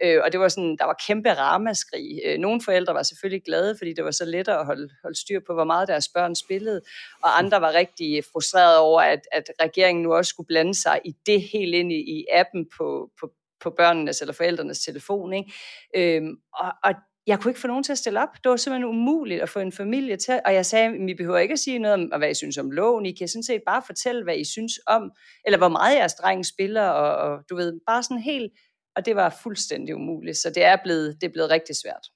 [0.03, 2.21] Øh, og det var sådan, der var kæmpe ramaskrig.
[2.25, 5.41] Øh, nogle forældre var selvfølgelig glade, fordi det var så lettere at holde, holde styr
[5.47, 6.81] på, hvor meget deres børn spillede,
[7.23, 11.13] og andre var rigtig frustrerede over, at, at regeringen nu også skulle blande sig i
[11.27, 15.33] det helt ind i, i appen på, på, på børnenes eller forældrenes telefon.
[15.33, 15.53] Ikke?
[15.97, 16.95] Øhm, og, og
[17.27, 18.29] jeg kunne ikke få nogen til at stille op.
[18.45, 20.41] Det var simpelthen umuligt at få en familie til.
[20.45, 23.07] Og jeg sagde, I behøver ikke at sige noget om, hvad I synes om loven.
[23.07, 25.11] I kan sådan set bare fortælle, hvad I synes om,
[25.45, 28.53] eller hvor meget jeres dreng spiller, og, og du ved, bare sådan helt
[28.97, 32.07] og det var fuldstændig umuligt, så det er blevet, det er blevet rigtig svært.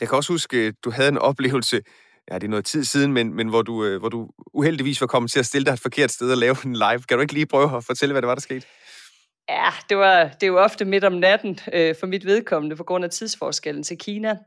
[0.00, 1.82] Jeg kan også huske, du havde en oplevelse,
[2.30, 5.06] ja, det er noget tid siden, men, men hvor, du, øh, hvor du uheldigvis var
[5.06, 7.02] kommet til at stille dig et forkert sted og lave en live.
[7.08, 8.66] Kan du ikke lige prøve at fortælle, hvad det var, der skete?
[9.48, 13.04] Ja, det, var, det jo ofte midt om natten øh, for mit vedkommende, på grund
[13.04, 14.38] af tidsforskellen til Kina.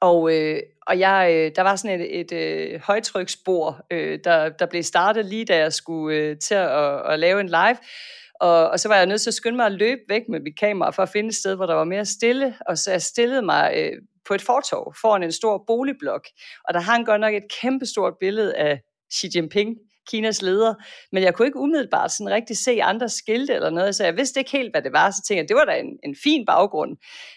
[0.00, 4.66] Og, øh, og jeg, øh, der var sådan et, et øh, højtryksspor, øh, der, der
[4.66, 7.76] blev startet lige da jeg skulle øh, til at, at lave en live.
[8.40, 10.58] Og, og så var jeg nødt til at skynde mig at løbe væk med mit
[10.58, 12.56] kamera for at finde et sted, hvor der var mere stille.
[12.66, 13.92] Og så jeg stillede mig øh,
[14.28, 16.26] på et fortov foran en stor boligblok.
[16.68, 18.80] Og der hang godt nok et kæmpestort billede af
[19.14, 19.76] Xi Jinping,
[20.10, 20.74] Kinas leder,
[21.12, 24.40] men jeg kunne ikke umiddelbart sådan rigtig se andre skilte eller noget, så jeg vidste
[24.40, 26.96] ikke helt, hvad det var, så tænkte jeg, det var da en, en fin baggrund.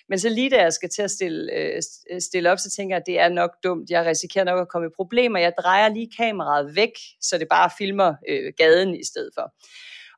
[0.09, 2.95] Men så lige da jeg skal til at stille, øh, øh stille op, så tænker
[2.95, 5.89] jeg, at det er nok dumt, jeg risikerer nok at komme i problemer, jeg drejer
[5.89, 9.53] lige kameraet væk, så det bare filmer øh, gaden i stedet for.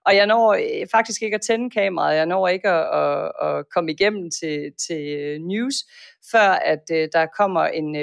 [0.06, 3.66] Og jeg når øh, faktisk ikke at tænde kameraet, jeg når ikke at, at, at
[3.70, 5.76] komme igennem til, til øh, news,
[6.32, 7.96] før at øh, der kommer en,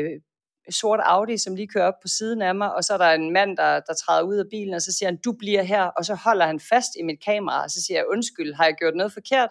[0.71, 3.33] sort Audi, som lige kører op på siden af mig, og så er der en
[3.33, 6.05] mand, der, der træder ud af bilen, og så siger han, du bliver her, og
[6.05, 8.95] så holder han fast i mit kamera, og så siger jeg, undskyld, har jeg gjort
[8.95, 9.51] noget forkert?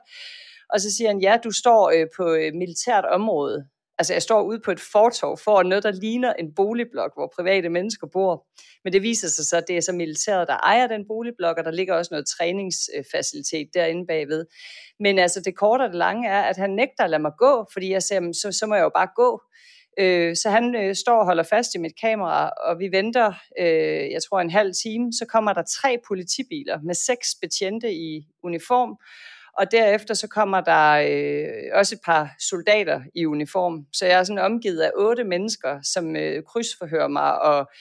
[0.70, 3.68] Og så siger han, ja, du står øh, på militært område.
[4.02, 7.70] Altså, jeg står ude på et fortov for noget, der ligner en boligblok, hvor private
[7.70, 8.46] mennesker bor.
[8.84, 11.64] Men det viser sig så, at det er så militæret, der ejer den boligblok, og
[11.64, 14.46] der ligger også noget træningsfacilitet derinde bagved.
[15.00, 17.66] Men altså, det korte og det lange er, at han nægter at lade mig gå,
[17.74, 19.42] fordi jeg siger, så, så må jeg jo bare gå.
[20.00, 24.12] Øh, så han øh, står og holder fast i mit kamera, og vi venter, øh,
[24.12, 28.98] jeg tror en halv time, så kommer der tre politibiler med seks betjente i uniform,
[29.58, 33.86] og derefter så kommer der øh, også et par soldater i uniform.
[33.94, 37.72] Så jeg er sådan omgivet af otte mennesker, som øh, krydsforhører mig, og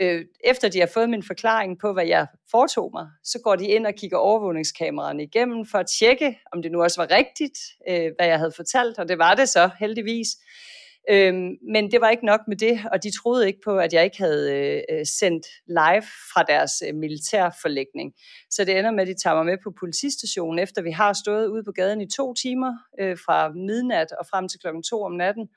[0.00, 3.66] øh, efter de har fået min forklaring på, hvad jeg foretog mig, så går de
[3.66, 7.58] ind og kigger overvågningskameraerne igennem for at tjekke, om det nu også var rigtigt,
[7.88, 10.28] øh, hvad jeg havde fortalt, og det var det så heldigvis.
[11.10, 14.04] Øhm, men det var ikke nok med det, og de troede ikke på, at jeg
[14.04, 18.12] ikke havde øh, øh, sendt live fra deres øh, militærforlægning.
[18.50, 21.46] Så det ender med, at de tager mig med på politistationen, efter vi har stået
[21.46, 25.12] ude på gaden i to timer, øh, fra midnat og frem til klokken to om
[25.12, 25.48] natten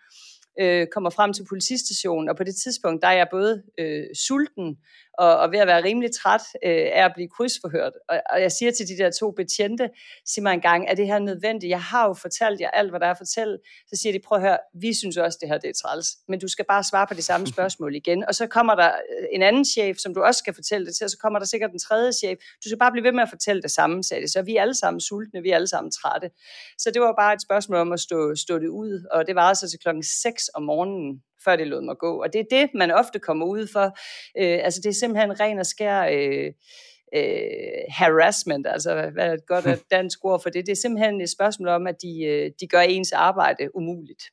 [0.59, 4.77] øh, kommer frem til politistationen, og på det tidspunkt, der er jeg både øh, sulten
[5.17, 7.93] og, og ved at være rimelig træt øh, af at blive krydsforhørt.
[8.09, 9.89] Og, og jeg siger til de der to betjente,
[10.25, 11.69] sig mig engang, er det her nødvendigt?
[11.69, 13.57] Jeg har jo fortalt jer alt, hvad der er at fortælle.
[13.87, 16.39] Så siger de, prøv at høre, vi synes også, det her det er træls, men
[16.39, 18.25] du skal bare svare på de samme spørgsmål igen.
[18.27, 21.05] Og så kommer der øh, en anden chef, som du også skal fortælle det til,
[21.05, 22.37] og så kommer der sikkert en tredje chef.
[22.63, 24.31] Du skal bare blive ved med at fortælle det samme, sagde de.
[24.31, 26.29] Så vi er alle sammen sultne, vi er alle sammen trætte.
[26.77, 29.41] Så det var bare et spørgsmål om at stå, stå det ud, og det var
[29.41, 32.23] altså til klokken 6 om morgenen, før det lod mig gå.
[32.23, 33.85] Og det er det, man ofte kommer ud for.
[34.41, 36.51] Øh, altså det er simpelthen ren og skær øh,
[37.15, 40.65] øh, harassment, altså hvad er et godt dansk ord for det.
[40.65, 44.23] Det er simpelthen et spørgsmål om, at de, øh, de gør ens arbejde umuligt.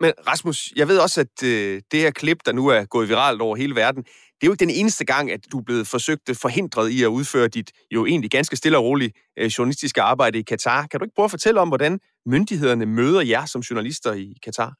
[0.00, 3.40] Men Rasmus, jeg ved også, at øh, det her klip, der nu er gået viralt
[3.40, 6.30] over hele verden, det er jo ikke den eneste gang, at du er blevet forsøgt
[6.36, 10.42] forhindret i at udføre dit jo egentlig ganske stille og roligt øh, journalistiske arbejde i
[10.42, 10.86] Katar.
[10.86, 14.74] Kan du ikke prøve at fortælle om, hvordan myndighederne møder jer som journalister i Katar?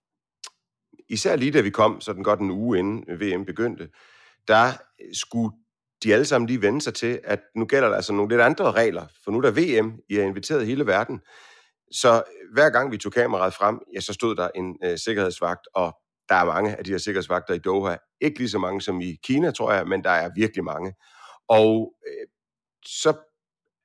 [1.10, 3.88] Især lige da vi kom, sådan godt en uge inden VM begyndte,
[4.48, 4.72] der
[5.12, 5.56] skulle
[6.02, 8.72] de alle sammen lige vende sig til, at nu gælder der altså nogle lidt andre
[8.72, 9.50] regler, for nu er der
[9.82, 11.20] VM, I har inviteret hele verden.
[11.92, 15.96] Så hver gang vi tog kameraet frem, ja, så stod der en øh, sikkerhedsvagt, og
[16.28, 17.96] der er mange af de her sikkerhedsvagter i Doha.
[18.20, 20.94] Ikke lige så mange som i Kina, tror jeg, men der er virkelig mange.
[21.48, 22.26] Og øh,
[22.86, 23.14] så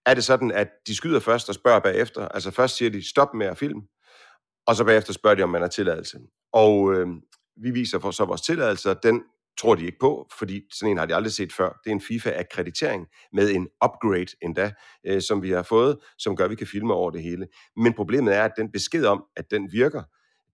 [0.05, 2.27] er det sådan, at de skyder først og spørger bagefter.
[2.27, 3.81] Altså først siger de, stop med at filme,
[4.67, 6.19] og så bagefter spørger de, om man har tilladelse.
[6.53, 7.07] Og øh,
[7.63, 9.21] vi viser for så vores tilladelse, og den
[9.59, 11.79] tror de ikke på, fordi sådan en har de aldrig set før.
[11.83, 14.71] Det er en FIFA-akkreditering med en upgrade endda,
[15.07, 17.47] øh, som vi har fået, som gør, at vi kan filme over det hele.
[17.75, 20.03] Men problemet er, at den besked om, at den virker,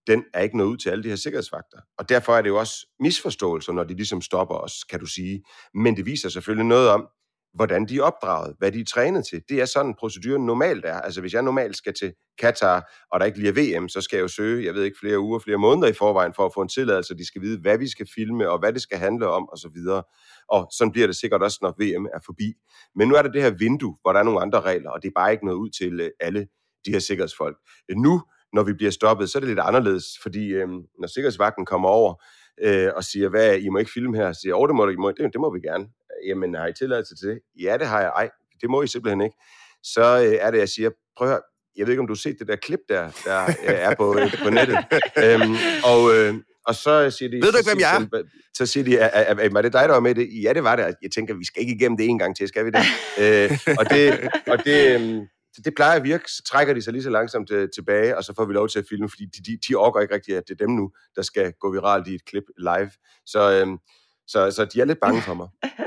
[0.06, 1.78] den er ikke nået ud til alle de her sikkerhedsvagter.
[1.98, 5.42] Og derfor er det jo også misforståelser, når de ligesom stopper os, kan du sige.
[5.74, 7.08] Men det viser selvfølgelig noget om,
[7.54, 9.42] hvordan de er opdraget, hvad de er trænet til.
[9.48, 11.00] Det er sådan, proceduren normalt er.
[11.00, 14.16] Altså, hvis jeg normalt skal til Katar, og der ikke lige er VM, så skal
[14.16, 16.60] jeg jo søge, jeg ved ikke, flere uger, flere måneder i forvejen for at få
[16.60, 17.14] en tilladelse.
[17.14, 19.68] De skal vide, hvad vi skal filme, og hvad det skal handle om, og så
[19.74, 20.02] videre.
[20.48, 22.52] Og sådan bliver det sikkert også, når VM er forbi.
[22.94, 25.08] Men nu er der det her vindue, hvor der er nogle andre regler, og det
[25.08, 26.46] er bare ikke noget ud til øh, alle
[26.86, 27.56] de her sikkerhedsfolk.
[27.96, 30.68] Nu, når vi bliver stoppet, så er det lidt anderledes, fordi øh,
[31.00, 32.14] når sikkerhedsvagten kommer over
[32.62, 34.96] øh, og siger, hvad, I må ikke filme her, så siger oh, det må, I
[34.96, 35.86] må, det, det må vi gerne
[36.26, 37.38] jamen har I tilladelse til det?
[37.62, 38.12] Ja, det har jeg.
[38.16, 39.36] Ej, det må I simpelthen ikke.
[39.82, 41.40] Så øh, er det, jeg siger, prøv at
[41.76, 44.18] jeg ved ikke, om du har set det der klip der, der øh, er på,
[44.18, 44.78] øh, på nettet.
[45.24, 46.34] øhm, og, øh,
[46.66, 47.36] og så siger de...
[47.36, 48.22] Ved du ikke, hvem jeg er?
[48.54, 50.28] Så siger de, er, er, er, var det dig, der var med det?
[50.42, 50.94] Ja, det var det.
[51.02, 52.84] Jeg tænker, vi skal ikke igennem det en gang til, skal vi det?
[53.22, 55.28] øh, og det, og det,
[55.64, 58.34] det plejer at virke, så trækker de sig lige så langsomt øh, tilbage, og så
[58.34, 60.60] får vi lov til at filme, fordi de, de, de orker ikke rigtigt, at det
[60.60, 62.90] er dem nu, der skal gå viralt i et klip live.
[63.26, 63.78] Så, øh,
[64.26, 65.48] så, så de er lidt bange for mig.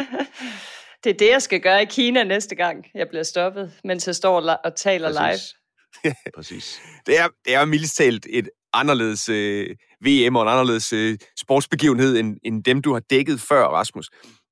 [1.03, 4.15] Det er det, jeg skal gøre i Kina næste gang, jeg bliver stoppet, mens jeg
[4.15, 5.55] står og taler Præcis.
[6.03, 6.13] live.
[6.35, 6.81] Præcis.
[7.05, 9.75] Det er, det er mildest talt et anderledes øh,
[10.05, 14.09] VM og en anderledes øh, sportsbegivenhed, end, end dem, du har dækket før, Rasmus.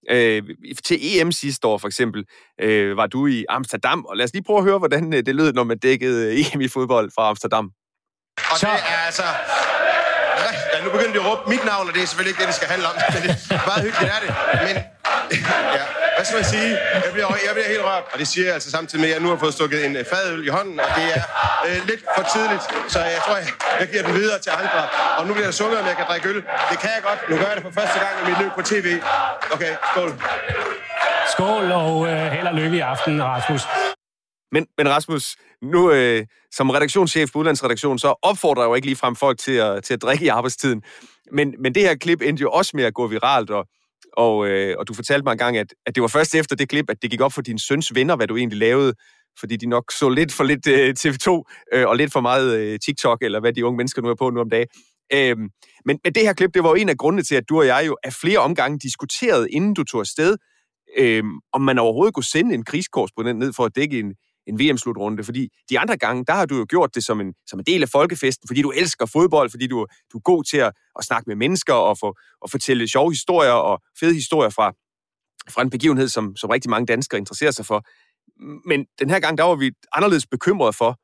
[0.10, 0.44] Øh,
[0.86, 2.26] til EM sidste år for eksempel,
[2.62, 5.36] øh, var du i Amsterdam, og lad os lige prøve at høre, hvordan øh, det
[5.36, 7.72] lød, når man dækkede øh, EM i fodbold fra Amsterdam.
[8.52, 9.24] Og det er altså
[10.74, 12.56] Ja, nu begynder de at råbe mit navn, og det er selvfølgelig ikke det, det
[12.56, 12.96] skal handle om.
[13.14, 14.32] Men det er meget hyggeligt, er det.
[14.66, 14.76] Men
[15.78, 15.84] ja,
[16.24, 16.72] hvad skal man sige?
[17.06, 19.22] Jeg bliver, jeg bliver helt rørt, og det siger jeg altså samtidig med, at jeg
[19.26, 21.24] nu har fået stukket en øh, fadøl i hånden, og det er
[21.68, 23.48] øh, lidt for tidligt, så jeg tror, jeg,
[23.82, 24.82] jeg giver den videre til andre.
[25.18, 26.40] Og nu bliver der sunget, om jeg kan drikke øl.
[26.72, 27.20] Det kan jeg godt.
[27.30, 28.88] Nu gør jeg det for første gang i mit liv på tv.
[29.56, 30.12] Okay, skål.
[31.34, 33.62] Skål, og øh, held og lykke i aften, Rasmus.
[34.56, 35.24] Men, men Rasmus,
[35.74, 36.26] nu øh,
[36.58, 39.94] som redaktionschef på Udlandsredaktion, så opfordrer jeg jo ikke lige frem folk til at, til
[39.94, 40.84] at drikke i arbejdstiden.
[41.32, 43.68] Men, men det her klip endte jo også med at gå viralt, og,
[44.18, 46.90] og, øh, og du fortalte mig engang, at, at det var først efter det klip,
[46.90, 48.94] at det gik op for din søns venner, hvad du egentlig lavede,
[49.40, 51.30] fordi de nok så lidt for lidt øh, TV2
[51.74, 54.30] øh, og lidt for meget øh, TikTok, eller hvad de unge mennesker nu er på
[54.30, 54.68] nu om dagen.
[55.14, 55.50] Øhm,
[55.86, 57.68] men, men det her klip, det var jo en af grundene til, at du og
[57.68, 60.38] jeg jo af flere omgange diskuterede, inden du tog afsted,
[60.98, 64.14] øhm, om man overhovedet kunne sende en krigskorrespondent ned for at dække en,
[64.48, 67.60] en VM-slutrunde, fordi de andre gange, der har du jo gjort det som en, som
[67.60, 70.72] en del af folkefesten, fordi du elsker fodbold, fordi du, du er god til at,
[71.00, 74.72] at snakke med mennesker og, få, og fortælle sjove historier og fede historier fra,
[75.50, 77.86] fra en begivenhed, som, som rigtig mange danskere interesserer sig for.
[78.70, 81.00] Men den her gang, der var vi anderledes bekymrede for,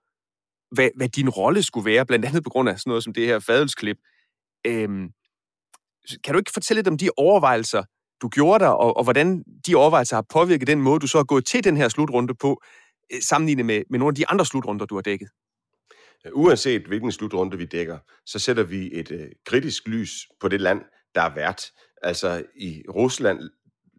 [0.75, 3.25] hvad, hvad din rolle skulle være, blandt andet på grund af sådan noget som det
[3.25, 3.97] her fadelsklip.
[4.67, 5.10] Øhm,
[6.23, 7.84] kan du ikke fortælle lidt om de overvejelser,
[8.21, 11.23] du gjorde dig, og, og hvordan de overvejelser har påvirket den måde, du så har
[11.23, 12.62] gået til den her slutrunde på,
[13.13, 15.30] Øh, sammenlignet med, med nogle af de andre slutrunder, du har dækket?
[16.26, 20.62] Øh, uanset hvilken slutrunde vi dækker, så sætter vi et øh, kritisk lys på det
[20.62, 20.82] land,
[21.15, 21.62] der er vært.
[22.04, 23.39] Altså i Rusland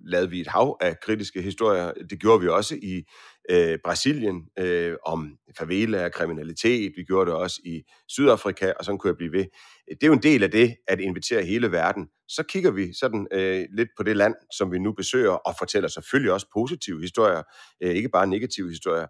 [0.07, 1.93] lavede vi et hav af kritiske historier.
[2.11, 3.05] Det gjorde vi også i
[3.51, 6.93] øh, Brasilien øh, om favela og kriminalitet.
[6.97, 9.45] Vi gjorde det også i Sydafrika, og sådan kunne jeg blive ved.
[9.89, 12.09] Det er jo en del af det, at invitere hele verden.
[12.29, 15.89] Så kigger vi sådan øh, lidt på det land, som vi nu besøger, og fortæller
[15.89, 17.43] selvfølgelig også positive historier,
[17.83, 19.07] øh, ikke bare negative historier.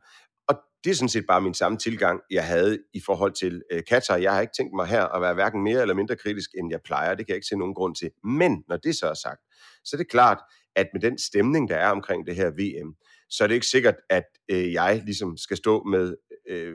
[0.48, 3.82] Og det er sådan set bare min samme tilgang, jeg havde i forhold til øh,
[3.88, 4.16] Katar.
[4.16, 6.80] Jeg har ikke tænkt mig her at være hverken mere eller mindre kritisk, end jeg
[6.84, 7.14] plejer.
[7.14, 8.10] Det kan jeg ikke se nogen grund til.
[8.24, 9.40] Men når det så er sagt,
[9.84, 10.38] så er det klart,
[10.76, 12.94] at med den stemning, der er omkring det her VM,
[13.30, 16.16] så er det ikke sikkert, at øh, jeg ligesom skal stå med
[16.48, 16.74] øh,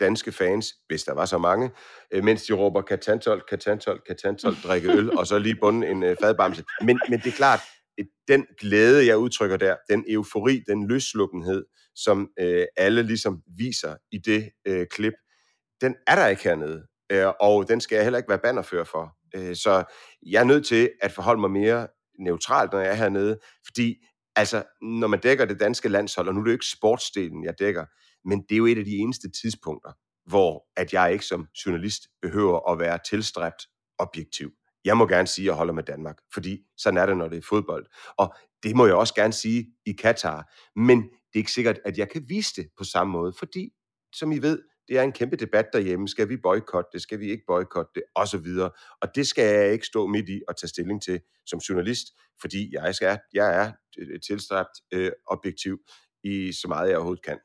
[0.00, 1.70] danske fans, hvis der var så mange,
[2.12, 6.16] øh, mens de råber katantol, katantol, katantol, drikke øl, og så lige bunde en øh,
[6.22, 6.64] fadbamse.
[6.80, 7.60] Men, men det er klart,
[8.00, 13.96] øh, den glæde, jeg udtrykker der, den eufori, den løslukkenhed, som øh, alle ligesom viser
[14.12, 15.14] i det øh, klip,
[15.80, 16.86] den er der ikke hernede.
[17.12, 19.16] Øh, og den skal jeg heller ikke være bannerfører for.
[19.34, 19.84] Øh, så
[20.26, 23.96] jeg er nødt til at forholde mig mere neutralt, når jeg er hernede, fordi
[24.36, 27.54] altså, når man dækker det danske landshold, og nu er det jo ikke sportsdelen, jeg
[27.58, 27.84] dækker,
[28.28, 29.92] men det er jo et af de eneste tidspunkter,
[30.26, 33.66] hvor at jeg ikke som journalist behøver at være tilstræbt
[33.98, 34.50] objektiv.
[34.84, 37.38] Jeg må gerne sige, at jeg holder med Danmark, fordi sådan er det, når det
[37.38, 37.86] er fodbold.
[38.18, 40.52] Og det må jeg også gerne sige i Katar.
[40.76, 43.70] Men det er ikke sikkert, at jeg kan vise det på samme måde, fordi,
[44.14, 46.08] som I ved, det er en kæmpe debat derhjemme.
[46.08, 47.02] Skal vi boykotte det?
[47.02, 48.02] Skal vi ikke boykotte det?
[48.14, 48.70] Og så videre.
[49.02, 52.06] Og det skal jeg ikke stå midt i og tage stilling til som journalist,
[52.40, 55.78] fordi jeg, skal, jeg er øh, tilstræbt øh, objektiv
[56.24, 57.38] i så meget, jeg overhovedet kan.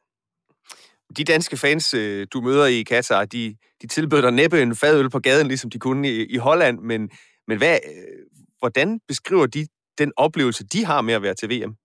[1.18, 5.10] De danske fans, øh, du møder i Katar, de, de tilbød dig næppe en fadøl
[5.10, 7.10] på gaden, ligesom de kunne i, i Holland, men,
[7.48, 8.26] men hvad, øh,
[8.60, 11.76] hvordan beskriver de den oplevelse, de har med at være til VM?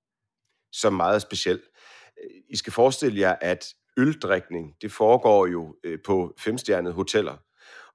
[0.72, 1.60] Som meget speciel.
[2.50, 7.36] I skal forestille jer, at øldrikning, det foregår jo øh, på femstjernede hoteller.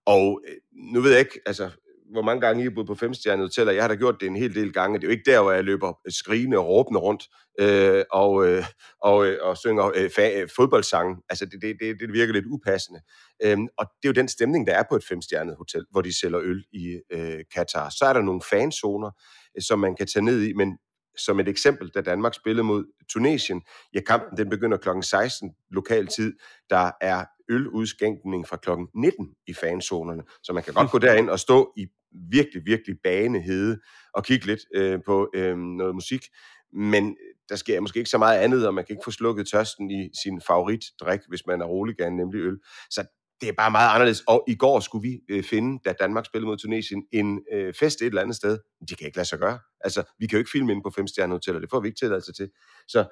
[0.06, 0.56] Og øh,
[0.94, 1.70] nu ved jeg ikke, altså,
[2.12, 3.74] hvor mange gange I har boet på femstjernede hoteller.
[3.74, 5.00] Jeg har da gjort det en hel del gange.
[5.00, 7.24] Det er jo ikke der, hvor jeg løber skrigende og råbende rundt
[7.60, 8.64] øh, og, øh,
[9.02, 11.18] og, øh, og synger øh, fa- øh, fodboldsange.
[11.30, 13.00] Altså, det, det, det, det virker lidt upassende.
[13.44, 16.20] Øhm, og det er jo den stemning, der er på et femstjernet hotel, hvor de
[16.20, 17.90] sælger øl i øh, Katar.
[17.90, 19.12] Så er der nogle fanzoner,
[19.58, 20.78] øh, som man kan tage ned i, men
[21.18, 23.62] som et eksempel, da Danmark spillede mod Tunesien.
[23.94, 24.90] Ja, kampen den begynder kl.
[25.02, 26.34] 16 lokal tid.
[26.70, 28.70] Der er øludskænkning fra kl.
[28.96, 30.24] 19 i fanzonerne.
[30.44, 31.88] Så man kan godt gå derind og stå i
[32.32, 33.80] virkelig, virkelig banehede
[34.14, 36.26] og kigge lidt øh, på øh, noget musik.
[36.74, 37.18] Men
[37.50, 40.10] der sker måske ikke så meget andet, og man kan ikke få slukket tørsten i
[40.24, 42.58] sin favoritdrik, hvis man er rolig gerne, nemlig øl.
[42.90, 43.06] Så
[43.42, 44.22] det er bare meget anderledes.
[44.28, 48.02] Og i går skulle vi øh, finde, da Danmark spillede mod Tunesien, en øh, fest
[48.02, 48.60] et eller andet sted.
[48.90, 49.60] Det kan ikke lade sig gøre.
[49.82, 51.60] Altså, vi kan jo ikke filme ind på femstjerne hoteller.
[51.60, 52.50] Det får vi ikke tilladelse til.
[52.88, 53.06] Så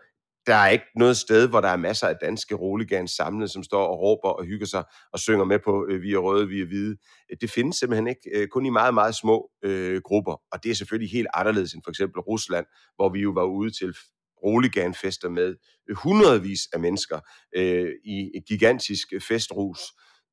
[0.48, 3.88] der er ikke noget sted, hvor der er masser af danske roligans samlet, som står
[3.88, 4.84] og råber og hygger sig
[5.14, 6.98] og synger med på øh, Vi er røde, vi er hvide.
[7.42, 10.42] Det findes simpelthen ikke, øh, kun i meget, meget små øh, grupper.
[10.52, 13.72] Og det er selvfølgelig helt anderledes end for eksempel Rusland, hvor vi jo var ude
[13.72, 13.96] til
[14.44, 15.56] roliganfester med
[15.96, 17.20] hundredvis af mennesker
[17.56, 19.80] øh, i et gigantisk festrus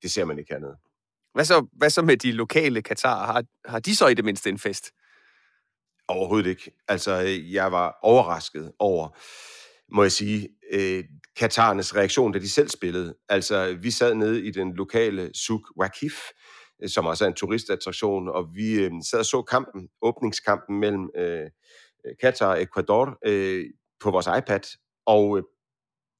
[0.03, 0.77] det ser man ikke hernede.
[1.35, 3.27] Hvad så, hvad så med de lokale Katar?
[3.27, 4.91] Har, har de så i det mindste en fest?
[6.09, 6.71] Overhovedet ikke.
[6.89, 7.15] Altså,
[7.51, 9.19] jeg var overrasket over,
[9.95, 11.05] må jeg sige, øh,
[11.37, 13.15] Katarernes reaktion, da de selv spillede.
[13.29, 16.15] Altså, vi sad nede i den lokale Souk Wakif,
[16.87, 21.51] som også er en turistattraktion, og vi øh, sad og så kampen, åbningskampen mellem øh,
[22.21, 23.65] Katar og Ecuador øh,
[24.01, 24.61] på vores iPad,
[25.07, 25.45] og øh,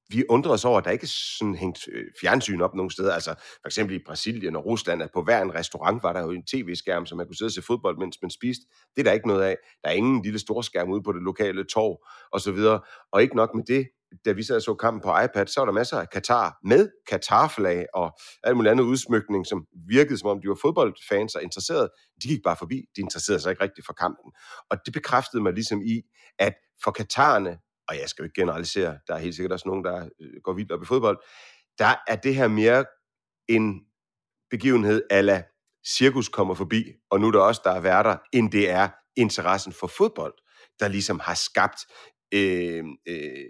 [0.09, 3.13] vi undrede os over, at der ikke er sådan hængt øh, fjernsyn op nogen steder.
[3.13, 6.31] Altså for eksempel i Brasilien og Rusland, at på hver en restaurant var der jo
[6.31, 8.63] en tv-skærm, så man kunne sidde og se fodbold, mens man spiste.
[8.95, 9.57] Det er der ikke noget af.
[9.83, 12.79] Der er ingen lille storskærm ude på det lokale torv og så videre.
[13.11, 13.87] Og ikke nok med det,
[14.25, 16.89] da vi sad og så kampen på iPad, så var der masser af Katar med
[17.09, 18.11] Katar-flag og
[18.43, 21.89] alt muligt andet udsmykning, som virkede som om de var fodboldfans og interesserede.
[22.23, 24.31] De gik bare forbi, de interesserede sig ikke rigtigt for kampen.
[24.69, 26.01] Og det bekræftede mig ligesom i,
[26.39, 29.83] at for Katarerne, og jeg skal jo ikke generalisere, der er helt sikkert også nogen,
[29.83, 31.17] der øh, går vildt op i fodbold,
[31.77, 32.85] der er det her mere
[33.47, 33.81] en
[34.49, 35.43] begivenhed ala
[35.87, 39.73] cirkus kommer forbi, og nu er der også, der er værter, end det er interessen
[39.73, 40.33] for fodbold,
[40.79, 41.79] der ligesom har skabt
[42.33, 43.45] øh, øh,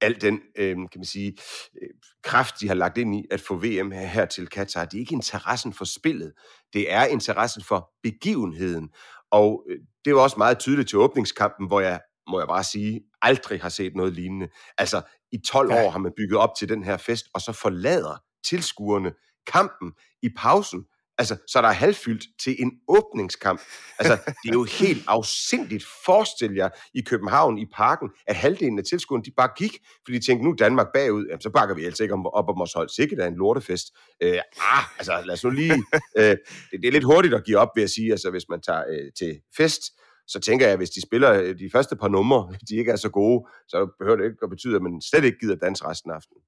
[0.00, 1.36] al den, øh, kan man sige,
[1.82, 1.88] øh,
[2.22, 4.84] kraft, de har lagt ind i at få VM her, her til Katar.
[4.84, 6.32] Det er ikke interessen for spillet,
[6.72, 8.90] det er interessen for begivenheden.
[9.30, 13.00] Og øh, det var også meget tydeligt til åbningskampen, hvor jeg, må jeg bare sige,
[13.22, 14.48] aldrig har set noget lignende.
[14.78, 15.02] Altså,
[15.32, 15.84] i 12 ja.
[15.84, 19.12] år har man bygget op til den her fest, og så forlader tilskuerne
[19.46, 19.92] kampen
[20.22, 20.84] i pausen
[21.18, 23.60] Altså, så er der halvfyldt til en åbningskamp.
[23.98, 25.84] Altså, det er jo helt afsindigt.
[26.04, 30.26] Forestil jer i København i parken, at halvdelen af tilskuerne, de bare gik, fordi de
[30.26, 32.88] tænkte, nu er Danmark bagud, jamen, så bakker vi altså ikke op om vores hold.
[32.88, 33.86] Sikkert er en lortefest.
[34.22, 35.82] Øh, ah, altså, lad os nu lige...
[36.18, 36.38] Øh, det,
[36.82, 39.12] det, er lidt hurtigt at give op, vil jeg sige, altså, hvis man tager øh,
[39.18, 39.82] til fest,
[40.26, 42.96] så tænker jeg, at hvis de spiller øh, de første par numre, de ikke er
[42.96, 46.10] så gode, så behøver det ikke at betyde, at man slet ikke gider danse resten
[46.10, 46.42] af aftenen.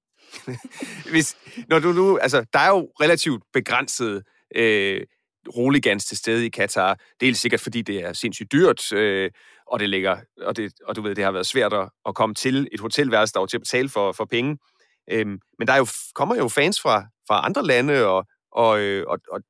[1.13, 1.37] hvis,
[1.69, 4.23] når du nu, altså, der er jo relativt begrænset
[4.57, 5.03] øh,
[5.57, 6.99] roligans til stede i Katar.
[7.21, 9.31] Dels sikkert, fordi det er sindssygt dyrt, øh,
[9.67, 12.35] og det ligger, og, det, og du ved, det har været svært at, at komme
[12.35, 14.59] til et hotelværelse, der var til at betale for, for penge.
[15.11, 15.27] Øh,
[15.59, 19.19] men der er jo, kommer jo fans fra, fra andre lande, og, og, øh, og,
[19.31, 19.41] og,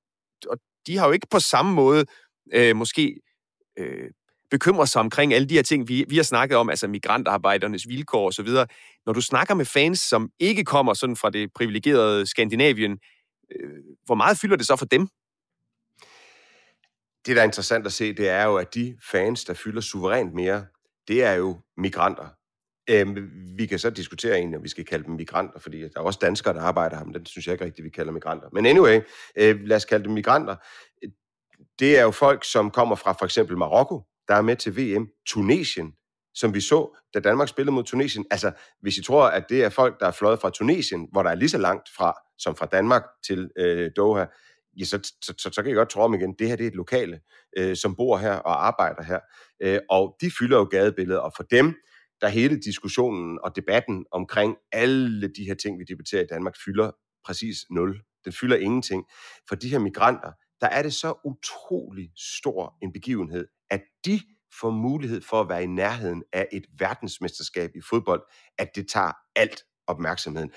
[0.49, 2.05] og de har jo ikke på samme måde
[2.53, 3.21] øh, måske
[3.79, 4.11] øh,
[4.51, 8.27] bekymrer sig omkring alle de her ting, vi, vi har snakket om, altså migrantarbejdernes vilkår
[8.27, 8.49] osv.
[9.07, 12.99] Når du snakker med fans, som ikke kommer sådan fra det privilegerede Skandinavien,
[13.51, 15.09] Øh, hvor meget fylder det så for dem?
[17.27, 20.35] Det, der er interessant at se, det er jo, at de fans, der fylder suverænt
[20.35, 20.67] mere,
[21.09, 22.29] det er jo migranter.
[22.91, 26.01] Øhm, vi kan så diskutere egentlig, om vi skal kalde dem migranter, fordi der er
[26.01, 28.49] også danskere, der arbejder her, men den synes jeg ikke rigtigt, vi kalder migranter.
[28.53, 29.01] Men anyway,
[29.37, 30.57] øh, lad os kalde dem migranter.
[31.79, 35.09] Det er jo folk, som kommer fra for eksempel Marokko, der er med til VM,
[35.27, 35.93] Tunesien,
[36.35, 38.25] som vi så, da Danmark spillede mod Tunesien.
[38.31, 41.31] Altså, hvis I tror, at det er folk, der er fløjet fra Tunesien, hvor der
[41.31, 44.25] er lige så langt fra, som fra Danmark til øh, Doha,
[44.79, 46.69] ja, så, så, så, så kan jeg godt tro om igen, det her det er
[46.69, 47.21] et lokale,
[47.59, 49.21] øh, som bor her og arbejder her.
[49.63, 51.75] Øh, og de fylder jo gadebilledet, og for dem,
[52.21, 56.91] der hele diskussionen og debatten omkring alle de her ting, vi debatterer i Danmark, fylder
[57.27, 58.01] præcis nul.
[58.25, 59.05] Den fylder ingenting.
[59.49, 60.33] For de her migranter,
[60.65, 64.21] der er det så utrolig stor en begivenhed, at de
[64.61, 68.23] får mulighed for at være i nærheden af et verdensmesterskab i fodbold,
[68.59, 70.51] at det tager alt opmærksomheden.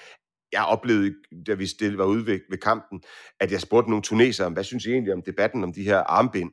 [0.51, 1.15] Jeg oplevede,
[1.47, 3.01] da vi stille var ude ved, ved kampen,
[3.39, 6.51] at jeg spurgte nogle tunesere, hvad synes I egentlig om debatten om de her armbind?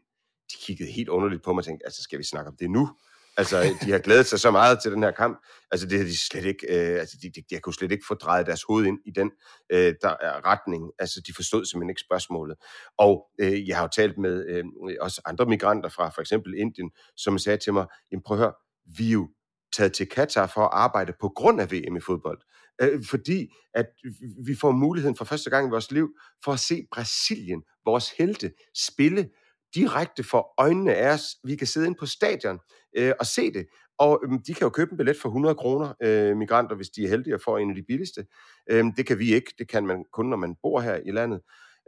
[0.52, 2.88] De kiggede helt underligt på mig og tænkte, altså skal vi snakke om det nu?
[3.36, 5.46] Altså, de har glædet sig så meget til den her kamp.
[5.70, 8.14] Altså, det har de slet ikke, øh, altså, de, de, de kunne slet ikke få
[8.14, 9.30] drejet deres hoved ind i den
[9.72, 10.92] øh, der er retning.
[10.98, 12.56] Altså, de forstod simpelthen ikke spørgsmålet.
[12.98, 14.64] Og øh, jeg har jo talt med øh,
[15.00, 18.52] også andre migranter fra for eksempel Indien, som sagde til mig, jamen prøv at høre,
[18.96, 19.28] vi er jo
[19.72, 22.38] taget til Katar for at arbejde på grund af VM i fodbold.
[22.80, 23.86] Øh, fordi at
[24.46, 26.08] vi får muligheden for første gang i vores liv
[26.44, 29.28] for at se Brasilien, vores helte, spille
[29.74, 31.22] direkte for øjnene af os.
[31.44, 32.58] Vi kan sidde ind på stadion
[32.96, 33.66] øh, og se det.
[33.98, 37.04] Og øh, de kan jo købe en billet for 100 kroner, øh, migranter, hvis de
[37.04, 38.26] er heldige at få en af de billigste.
[38.70, 39.54] Øh, det kan vi ikke.
[39.58, 41.40] Det kan man kun, når man bor her i landet.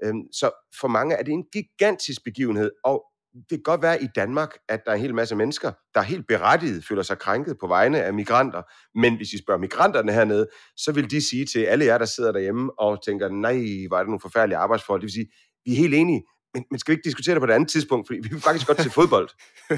[0.04, 0.50] Øh, så
[0.80, 3.04] for mange er det en gigantisk begivenhed, og
[3.34, 6.04] det kan godt være i Danmark, at der er en hel masse mennesker, der er
[6.04, 8.62] helt berettiget føler sig krænket på vegne af migranter.
[8.98, 12.32] Men hvis I spørger migranterne hernede, så vil de sige til alle jer, der sidder
[12.32, 15.00] derhjemme og tænker, nej, var det nogle forfærdelige arbejdsforhold.
[15.00, 15.30] Det vil sige,
[15.64, 16.22] vi er helt enige
[16.57, 18.66] men, men skal vi ikke diskutere det på et andet tidspunkt, fordi vi vil faktisk
[18.66, 19.28] godt til fodbold.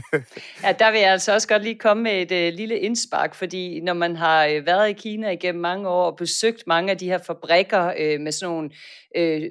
[0.65, 3.81] ja, der vil jeg altså også godt lige komme med et øh, lille indspark, fordi
[3.81, 7.07] når man har øh, været i Kina igennem mange år og besøgt mange af de
[7.07, 8.71] her fabrikker øh, med sådan nogle
[9.17, 9.43] øh,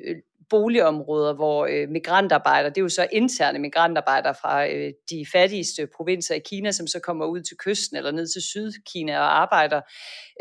[0.49, 6.35] boligområder, hvor øh, migrantarbejdere, det er jo så interne migrantarbejdere fra øh, de fattigste provinser
[6.35, 9.81] i Kina, som så kommer ud til kysten eller ned til Sydkina og arbejder.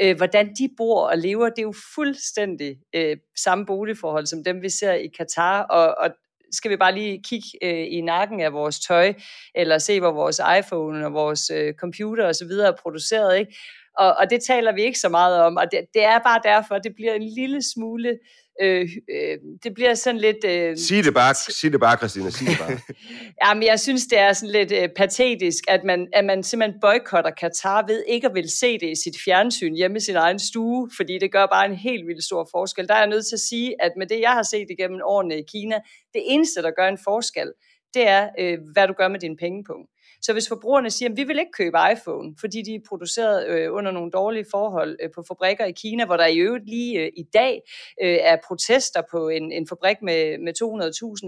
[0.03, 4.63] Øh, hvordan de bor og lever, det er jo fuldstændig øh, samme boligforhold som dem,
[4.63, 6.11] vi ser i Katar, og, og,
[6.57, 9.15] skal vi bare lige kigge øh, i nakken af vores tøj,
[9.55, 12.51] eller se, hvor vores iPhone og vores øh, computer osv.
[12.51, 13.57] er produceret, ikke?
[13.99, 16.79] Og, og det taler vi ikke så meget om, og det, det er bare derfor,
[16.79, 18.19] det bliver en lille smule
[18.63, 20.45] øh, øh, det bliver sådan lidt...
[20.45, 22.79] Øh, sig det bare, sig det bare, Christina, sig det bare.
[23.45, 27.31] Jamen, jeg synes, det er sådan lidt øh, patetisk, at man, at man simpelthen boykotter
[27.31, 30.91] Katar ved ikke at vil se det i sit fjernsyn hjemme i sin egen stue,
[30.97, 32.89] fordi det gør bare en helt vildt stor forskel.
[32.89, 35.39] Der er jeg nødt til at sige, at med det, jeg har set igennem årene
[35.39, 35.77] i Kina,
[36.15, 37.53] det eneste, der gør en forskel,
[37.95, 39.91] det er, øh, hvad du gør med din pengepunkt.
[40.27, 43.73] Så hvis forbrugerne siger, at vi vil ikke købe iPhone, fordi de er produceret øh,
[43.73, 47.11] under nogle dårlige forhold øh, på fabrikker i Kina, hvor der i øvrigt lige øh,
[47.17, 47.63] i dag
[48.03, 50.53] øh, er protester på en, en fabrik med, med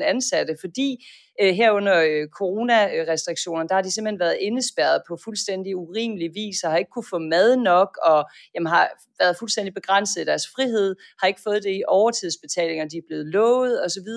[0.01, 1.07] 200.000 ansatte, fordi
[1.41, 6.71] øh, herunder øh, coronarestriktionerne, der har de simpelthen været indespærret på fuldstændig urimelig vis, og
[6.71, 10.97] har ikke kunne få mad nok, og jamen, har været fuldstændig begrænset i deres frihed,
[11.21, 14.11] har ikke fået det i overtidsbetalinger, de er blevet lovet osv.,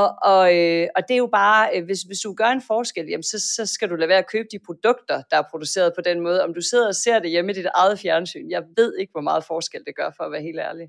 [0.00, 3.06] og, og, øh, og det er jo bare, øh, hvis, hvis du gør en forskel,
[3.06, 6.00] jamen, så, så skal du lade være at købe de produkter, der er produceret på
[6.04, 6.44] den måde.
[6.44, 9.20] Om du sidder og ser det hjemme i dit eget fjernsyn, jeg ved ikke, hvor
[9.20, 10.88] meget forskel det gør, for at være helt ærlig.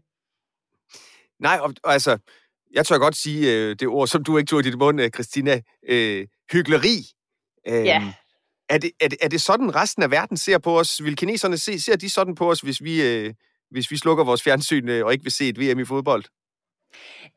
[1.39, 2.17] Nej, og, og altså,
[2.73, 5.09] jeg tør godt sige øh, det ord, som du ikke tog i dit mund, øh,
[5.09, 6.97] Christina, øh, hyggeleri.
[7.67, 8.13] Øh, ja.
[8.69, 11.03] Er det, er, det, er det sådan, resten af verden ser på os?
[11.03, 13.33] Vil kineserne se, ser de sådan på os, hvis vi, øh,
[13.71, 16.23] hvis vi slukker vores fjernsyn øh, og ikke vil se et VM i fodbold?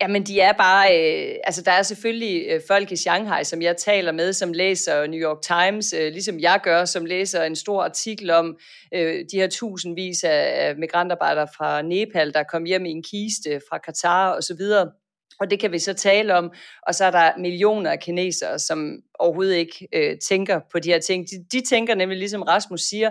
[0.01, 0.99] Jamen, de er bare...
[0.99, 5.07] Øh, altså, der er selvfølgelig øh, folk i Shanghai, som jeg taler med, som læser
[5.07, 8.59] New York Times, øh, ligesom jeg gør, som læser en stor artikel om
[8.95, 13.61] øh, de her tusindvis af, af migrantarbejdere fra Nepal, der kom hjem i en kiste
[13.71, 14.91] fra Katar og så videre.
[15.41, 16.53] Og det kan vi så tale om.
[16.87, 20.99] Og så er der millioner af kinesere, som overhovedet ikke øh, tænker på de her
[20.99, 21.27] ting.
[21.31, 23.11] De, de tænker nemlig, ligesom Rasmus siger,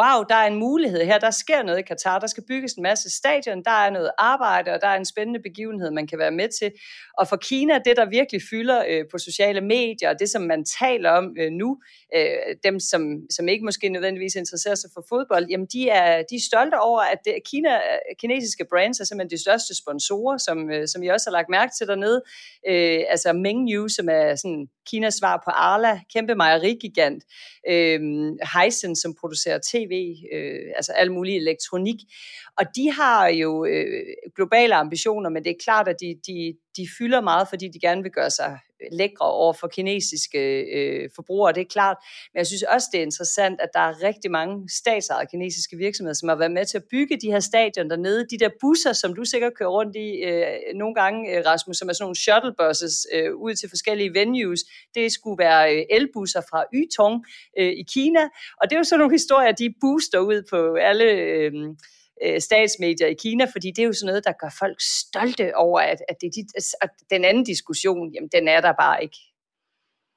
[0.00, 2.82] wow, der er en mulighed her, der sker noget i Katar, der skal bygges en
[2.82, 6.30] masse stadion, der er noget arbejde, og der er en spændende begivenhed, man kan være
[6.30, 6.72] med til.
[7.18, 10.64] Og for Kina, det der virkelig fylder øh, på sociale medier, og det som man
[10.80, 11.78] taler om øh, nu,
[12.16, 16.34] øh, dem som, som ikke måske nødvendigvis interesserer sig for fodbold, jamen de er, de
[16.36, 20.70] er stolte over, at det, Kina, øh, kinesiske brands er simpelthen de største sponsorer, som,
[20.70, 22.22] øh, som I også har lagt mærke til dernede.
[22.68, 27.24] Øh, altså Mengniu, som er sådan Kinas svar på Arla, kæmpe mejerigigant.
[27.68, 28.00] Øh,
[28.54, 29.87] Heisen, som producerer tv,
[30.32, 31.96] øh, altså al mulig elektronik.
[32.58, 34.04] Og de har jo øh,
[34.36, 38.02] globale ambitioner, men det er klart, at de, de, de fylder meget, fordi de gerne
[38.02, 38.58] vil gøre sig
[38.92, 41.96] lækre over for kinesiske øh, forbrugere, det er klart.
[42.32, 46.14] Men jeg synes også, det er interessant, at der er rigtig mange statsejede kinesiske virksomheder,
[46.14, 48.26] som har været med til at bygge de her stadion dernede.
[48.30, 51.88] De der busser, som du sikkert kører rundt i øh, nogle gange, øh, Rasmus, som
[51.88, 54.60] er sådan nogle shuttlebuses øh, ud til forskellige venues,
[54.94, 57.24] det skulle være øh, elbusser fra Yutong
[57.58, 58.24] øh, i Kina.
[58.60, 61.04] Og det er jo sådan nogle historier, de booster ud på alle...
[61.04, 61.52] Øh,
[62.24, 65.80] øh, statsmedier i Kina, fordi det er jo sådan noget, der gør folk stolte over,
[65.80, 69.16] at, at, det, altså, at den anden diskussion, jamen den er der bare ikke.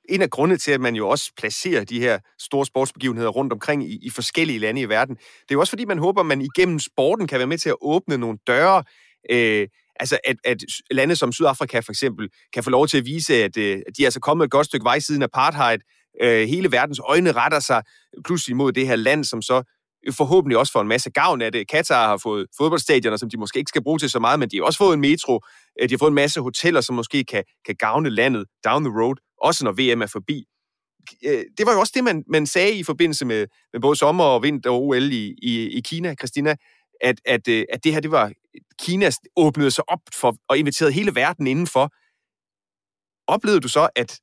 [0.09, 3.83] En af grundene til, at man jo også placerer de her store sportsbegivenheder rundt omkring
[3.91, 6.41] i, i forskellige lande i verden, det er jo også fordi, man håber, at man
[6.41, 8.83] igennem sporten kan være med til at åbne nogle døre,
[9.29, 9.67] øh,
[9.99, 10.57] altså at, at
[10.91, 14.03] lande som Sydafrika for eksempel kan få lov til at vise, at, øh, at de
[14.03, 15.79] er altså kommet et godt stykke vej siden apartheid.
[16.21, 17.83] Øh, hele verdens øjne retter sig
[18.25, 19.63] pludselig mod det her land, som så
[20.11, 21.67] forhåbentlig også får en masse gavn af det.
[21.67, 24.57] Katar har fået fodboldstadioner, som de måske ikke skal bruge til så meget, men de
[24.57, 25.41] har også fået en metro.
[25.81, 28.93] Øh, de har fået en masse hoteller, som måske kan, kan gavne landet down the
[29.01, 30.45] road, også når VM er forbi.
[31.25, 34.23] Øh, det var jo også det, man, man sagde i forbindelse med, med både sommer
[34.23, 36.55] og vinter og OL i, i, i Kina, Christina,
[37.01, 38.31] at, at, øh, at det her, det var,
[38.79, 41.91] Kina åbnede sig op for og inviterede hele verden indenfor.
[43.27, 44.19] Oplevede du så, at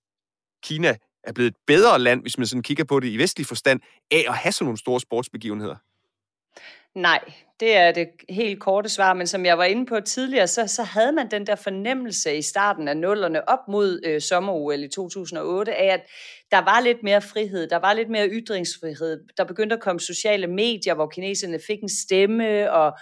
[0.63, 0.97] Kina
[1.29, 4.25] er blevet et bedre land, hvis man sådan kigger på det i vestlig forstand, af
[4.29, 5.77] at have sådan nogle store sportsbegivenheder?
[6.95, 7.21] Nej,
[7.61, 10.83] det er det helt korte svar, men som jeg var inde på tidligere, så, så
[10.83, 15.75] havde man den der fornemmelse i starten af nullerne op mod øh, sommer-OL i 2008,
[15.75, 16.01] af at
[16.51, 20.47] der var lidt mere frihed, der var lidt mere ytringsfrihed, der begyndte at komme sociale
[20.47, 22.99] medier, hvor kineserne fik en stemme, og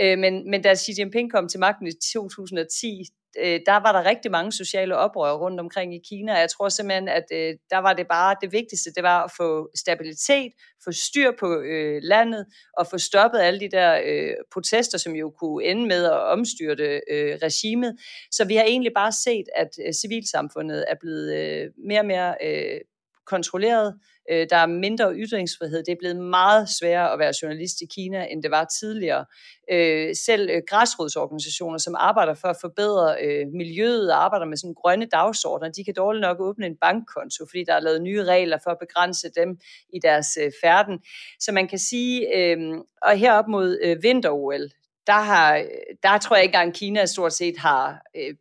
[0.00, 3.04] øh, men, men da Xi Jinping kom til magten i 2010,
[3.38, 7.08] øh, der var der rigtig mange sociale oprør rundt omkring i Kina, jeg tror simpelthen,
[7.08, 10.52] at øh, der var det bare det vigtigste, det var at få stabilitet,
[10.84, 12.46] få styr på øh, landet,
[12.78, 17.00] og få stoppet alle de der øh, protester, som jo kunne ende med at omstyrte
[17.10, 17.96] øh, regimet.
[18.30, 22.34] Så vi har egentlig bare set, at øh, civilsamfundet er blevet øh, mere og mere
[22.44, 22.80] øh,
[23.26, 23.98] kontrolleret.
[24.30, 25.82] Øh, der er mindre ytringsfrihed.
[25.84, 29.24] Det er blevet meget sværere at være journalist i Kina, end det var tidligere.
[29.72, 34.74] Øh, selv øh, græsrodsorganisationer, som arbejder for at forbedre øh, miljøet og arbejder med sådan
[34.74, 38.58] grønne dagsordner, de kan dårligt nok åbne en bankkonto, fordi der er lavet nye regler
[38.64, 39.58] for at begrænse dem
[39.92, 40.98] i deres øh, færden.
[41.40, 42.58] Så man kan sige, øh,
[43.02, 44.68] og herop mod øh, vinter-OL,
[45.06, 45.64] der, har, øh,
[46.02, 48.34] der tror jeg ikke engang, Kina stort set har øh,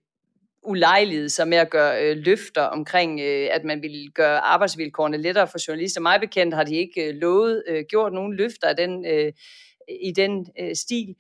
[0.64, 5.48] ulejlighed sig med at gøre øh, løfter omkring, øh, at man ville gøre arbejdsvilkårene lettere
[5.48, 6.02] for journalister.
[6.02, 9.34] Mig bekendt har de ikke øh, lovet, øh, gjort nogen løfter af den, øh,
[10.02, 11.16] i den øh, stil.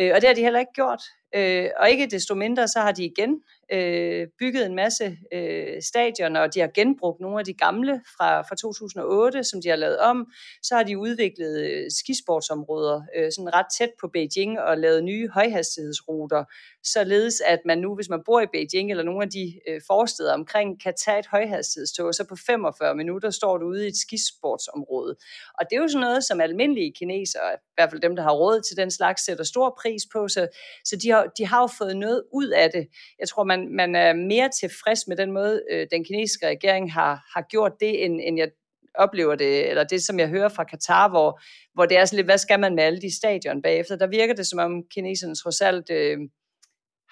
[0.00, 1.02] Øh, og det har de heller ikke gjort.
[1.34, 6.40] Øh, og ikke desto mindre, så har de igen øh, bygget en masse øh, stadioner,
[6.40, 9.98] og de har genbrugt nogle af de gamle fra, fra 2008, som de har lavet
[9.98, 10.26] om.
[10.62, 15.28] Så har de udviklet øh, skisportsområder øh, sådan ret tæt på Beijing og lavet nye
[15.28, 16.44] højhastighedsruter,
[16.84, 20.34] således at man nu, hvis man bor i Beijing eller nogle af de øh, forsteder
[20.34, 23.96] omkring, kan tage et højhastighedstog, og så på 45 minutter står du ude i et
[23.96, 25.16] skisportsområde.
[25.58, 28.32] Og det er jo sådan noget, som almindelige kinesere, i hvert fald dem, der har
[28.32, 30.48] råd til den slags, sætter stor pris på, så,
[30.84, 32.88] så de, har, de har jo fået noget ud af det.
[33.18, 37.24] Jeg tror, man, man er mere tilfreds med den måde, øh, den kinesiske regering har,
[37.34, 38.48] har gjort det, end, end jeg
[38.94, 41.40] oplever det, eller det, som jeg hører fra Katar, hvor,
[41.74, 43.96] hvor det er sådan lidt, hvad skal man med alle de stadion bagefter?
[43.96, 46.18] Der virker det, som om kineserne trods alt øh,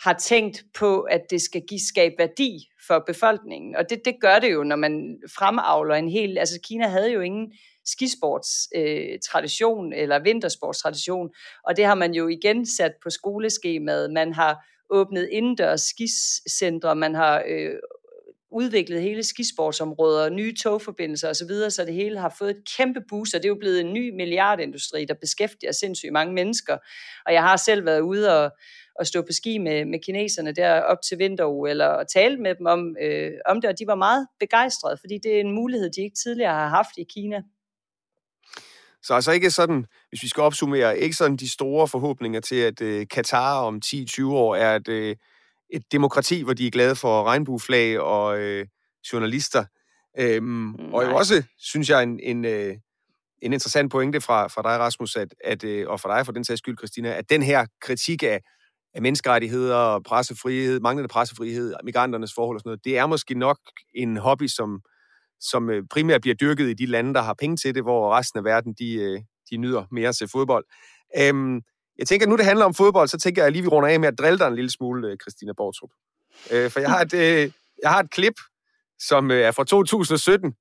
[0.04, 3.76] har tænkt på, at det skal give skab værdi for befolkningen.
[3.76, 6.38] Og det, det gør det jo, når man fremavler en hel...
[6.38, 7.52] Altså Kina havde jo ingen
[7.84, 11.30] skisportstradition øh, eller vintersportstradition,
[11.64, 14.12] og det har man jo igen sat på skoleskemaet.
[14.12, 17.74] Man har åbnet indendørs skiscentre, man har øh,
[18.50, 23.34] udviklet hele skisportsområder, nye togforbindelser osv., så, så det hele har fået et kæmpe boost,
[23.34, 26.76] og det er jo blevet en ny milliardindustri, der beskæftiger sindssygt mange mennesker.
[27.26, 28.50] Og jeg har selv været ude og,
[28.98, 32.66] og stå på ski med, med kineserne der op til vinter eller tale med dem
[32.66, 36.02] om, øh, om det, og de var meget begejstrede, fordi det er en mulighed, de
[36.02, 37.42] ikke tidligere har haft i Kina.
[39.06, 42.80] Så altså ikke sådan, hvis vi skal opsummere, ikke sådan de store forhåbninger til, at
[42.80, 45.16] øh, Katar om 10-20 år er et, øh,
[45.70, 48.66] et demokrati, hvor de er glade for regnbueflag og øh,
[49.12, 49.64] journalister.
[50.18, 52.76] Øhm, og jo også, synes jeg, en, en, øh,
[53.42, 56.44] en interessant pointe fra, fra dig, Rasmus, at, at, øh, og fra dig for den
[56.44, 58.40] sags skyld, Christina, at den her kritik af,
[58.94, 63.58] af menneskerettigheder, pressefrihed, manglende pressefrihed, migranternes forhold og sådan noget, det er måske nok
[63.94, 64.80] en hobby, som,
[65.40, 68.38] som øh, primært bliver dyrket i de lande, der har penge til det, hvor resten
[68.38, 69.20] af verden, de, øh,
[69.50, 70.64] de nyder mere til fodbold.
[71.18, 71.60] Øhm,
[71.98, 74.08] jeg tænker, nu det handler om fodbold, så tænker jeg lige, vi runder af med
[74.08, 75.90] at drille dig en lille smule, øh, Christina Bortrup.
[76.50, 77.50] Øh, for jeg har, et, øh,
[77.82, 78.34] jeg har et klip,
[78.98, 80.54] som øh, er fra 2017,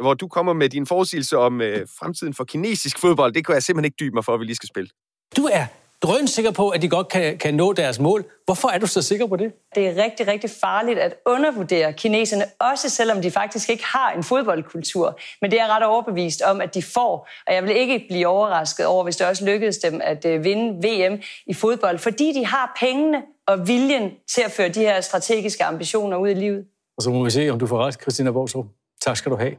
[0.00, 3.32] hvor du kommer med din forudsigelse om øh, fremtiden for kinesisk fodbold.
[3.34, 4.90] Det kan jeg simpelthen ikke dybe mig for, at vi lige skal spille.
[5.36, 5.66] Du er
[6.06, 8.24] drøn sikker på, at de godt kan, kan nå deres mål.
[8.44, 9.52] Hvorfor er du så sikker på det?
[9.74, 14.22] Det er rigtig, rigtig farligt at undervurdere kineserne, også selvom de faktisk ikke har en
[14.22, 15.18] fodboldkultur.
[15.40, 17.28] Men det er ret overbevist om, at de får.
[17.46, 20.88] Og jeg vil ikke blive overrasket over, hvis det også lykkedes dem at øh, vinde
[20.88, 25.64] VM i fodbold, fordi de har pengene og viljen til at føre de her strategiske
[25.64, 26.64] ambitioner ud i livet.
[26.96, 28.66] Og så må vi se, om du får ret, Christina Borsrup.
[29.02, 29.52] Tak skal du have.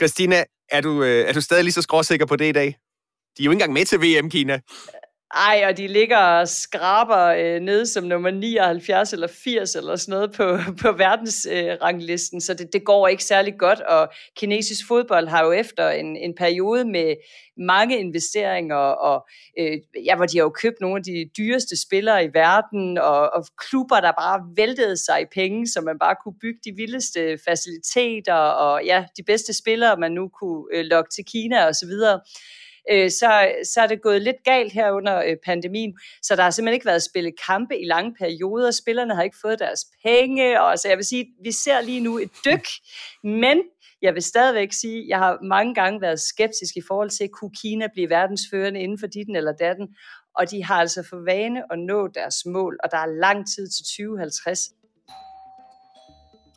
[0.00, 2.66] Christina, er du, øh, er du stadig lige så skråsikker på det i dag?
[3.36, 4.60] De er jo ikke engang med til VM, Kina.
[5.34, 10.12] Ej, og de ligger og skraber øh, nede som nummer 79 eller 80 eller sådan
[10.12, 15.28] noget på, på verdensranglisten, øh, så det, det går ikke særlig godt, og kinesisk fodbold
[15.28, 17.14] har jo efter en, en periode med
[17.56, 19.28] mange investeringer, og
[19.58, 23.32] øh, ja, hvor de har jo købt nogle af de dyreste spillere i verden, og,
[23.32, 27.38] og klubber, der bare væltede sig i penge, så man bare kunne bygge de vildeste
[27.48, 31.86] faciliteter, og ja, de bedste spillere, man nu kunne øh, lokke til Kina og så
[31.86, 32.20] videre
[32.90, 35.98] øh, så, så er det gået lidt galt her under øh, pandemien.
[36.22, 38.70] Så der har simpelthen ikke været spillet kampe i lange perioder.
[38.70, 40.62] Spillerne har ikke fået deres penge.
[40.62, 42.66] Og så jeg vil sige, vi ser lige nu et dyk,
[43.24, 43.62] men
[44.02, 47.86] jeg vil stadigvæk sige, jeg har mange gange været skeptisk i forhold til, kunne Kina
[47.92, 49.88] blive verdensførende inden for ditten eller datten,
[50.34, 53.68] og de har altså for vane at nå deres mål, og der er lang tid
[53.68, 54.79] til 2050.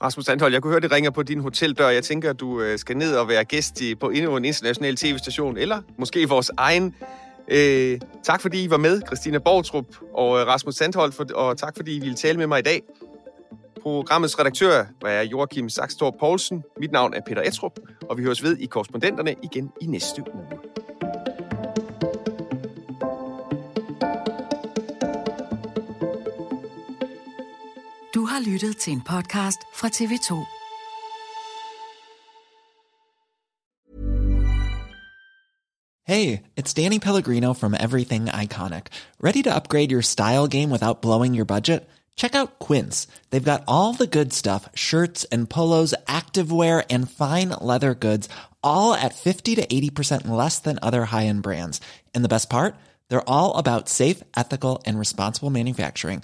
[0.03, 1.89] Rasmus Sandhold, jeg kunne høre, det ringer på din hoteldør.
[1.89, 4.95] Jeg tænker, at du øh, skal ned og være gæst i, på endnu en international
[4.95, 6.95] tv-station, eller måske vores egen.
[7.47, 11.75] Øh, tak fordi I var med, Christina Bortrup og øh, Rasmus Sandhold, for, og tak
[11.75, 12.81] fordi I ville tale med mig i dag.
[13.81, 16.63] Programmets redaktør var Joachim Saxtorp Poulsen.
[16.79, 17.79] Mit navn er Peter Etrup,
[18.09, 20.45] og vi høres ved i korrespondenterne igen i næste uge.
[28.33, 30.29] Har lyttet til en podcast fra TV2.
[36.11, 38.87] Hey, it's Danny Pellegrino from Everything Iconic.
[39.21, 41.87] Ready to upgrade your style game without blowing your budget?
[42.15, 43.07] Check out Quince.
[43.29, 48.29] They've got all the good stuff shirts and polos, activewear, and fine leather goods,
[48.63, 51.81] all at 50 to 80% less than other high end brands.
[52.15, 52.75] And the best part?
[53.09, 56.23] They're all about safe, ethical, and responsible manufacturing.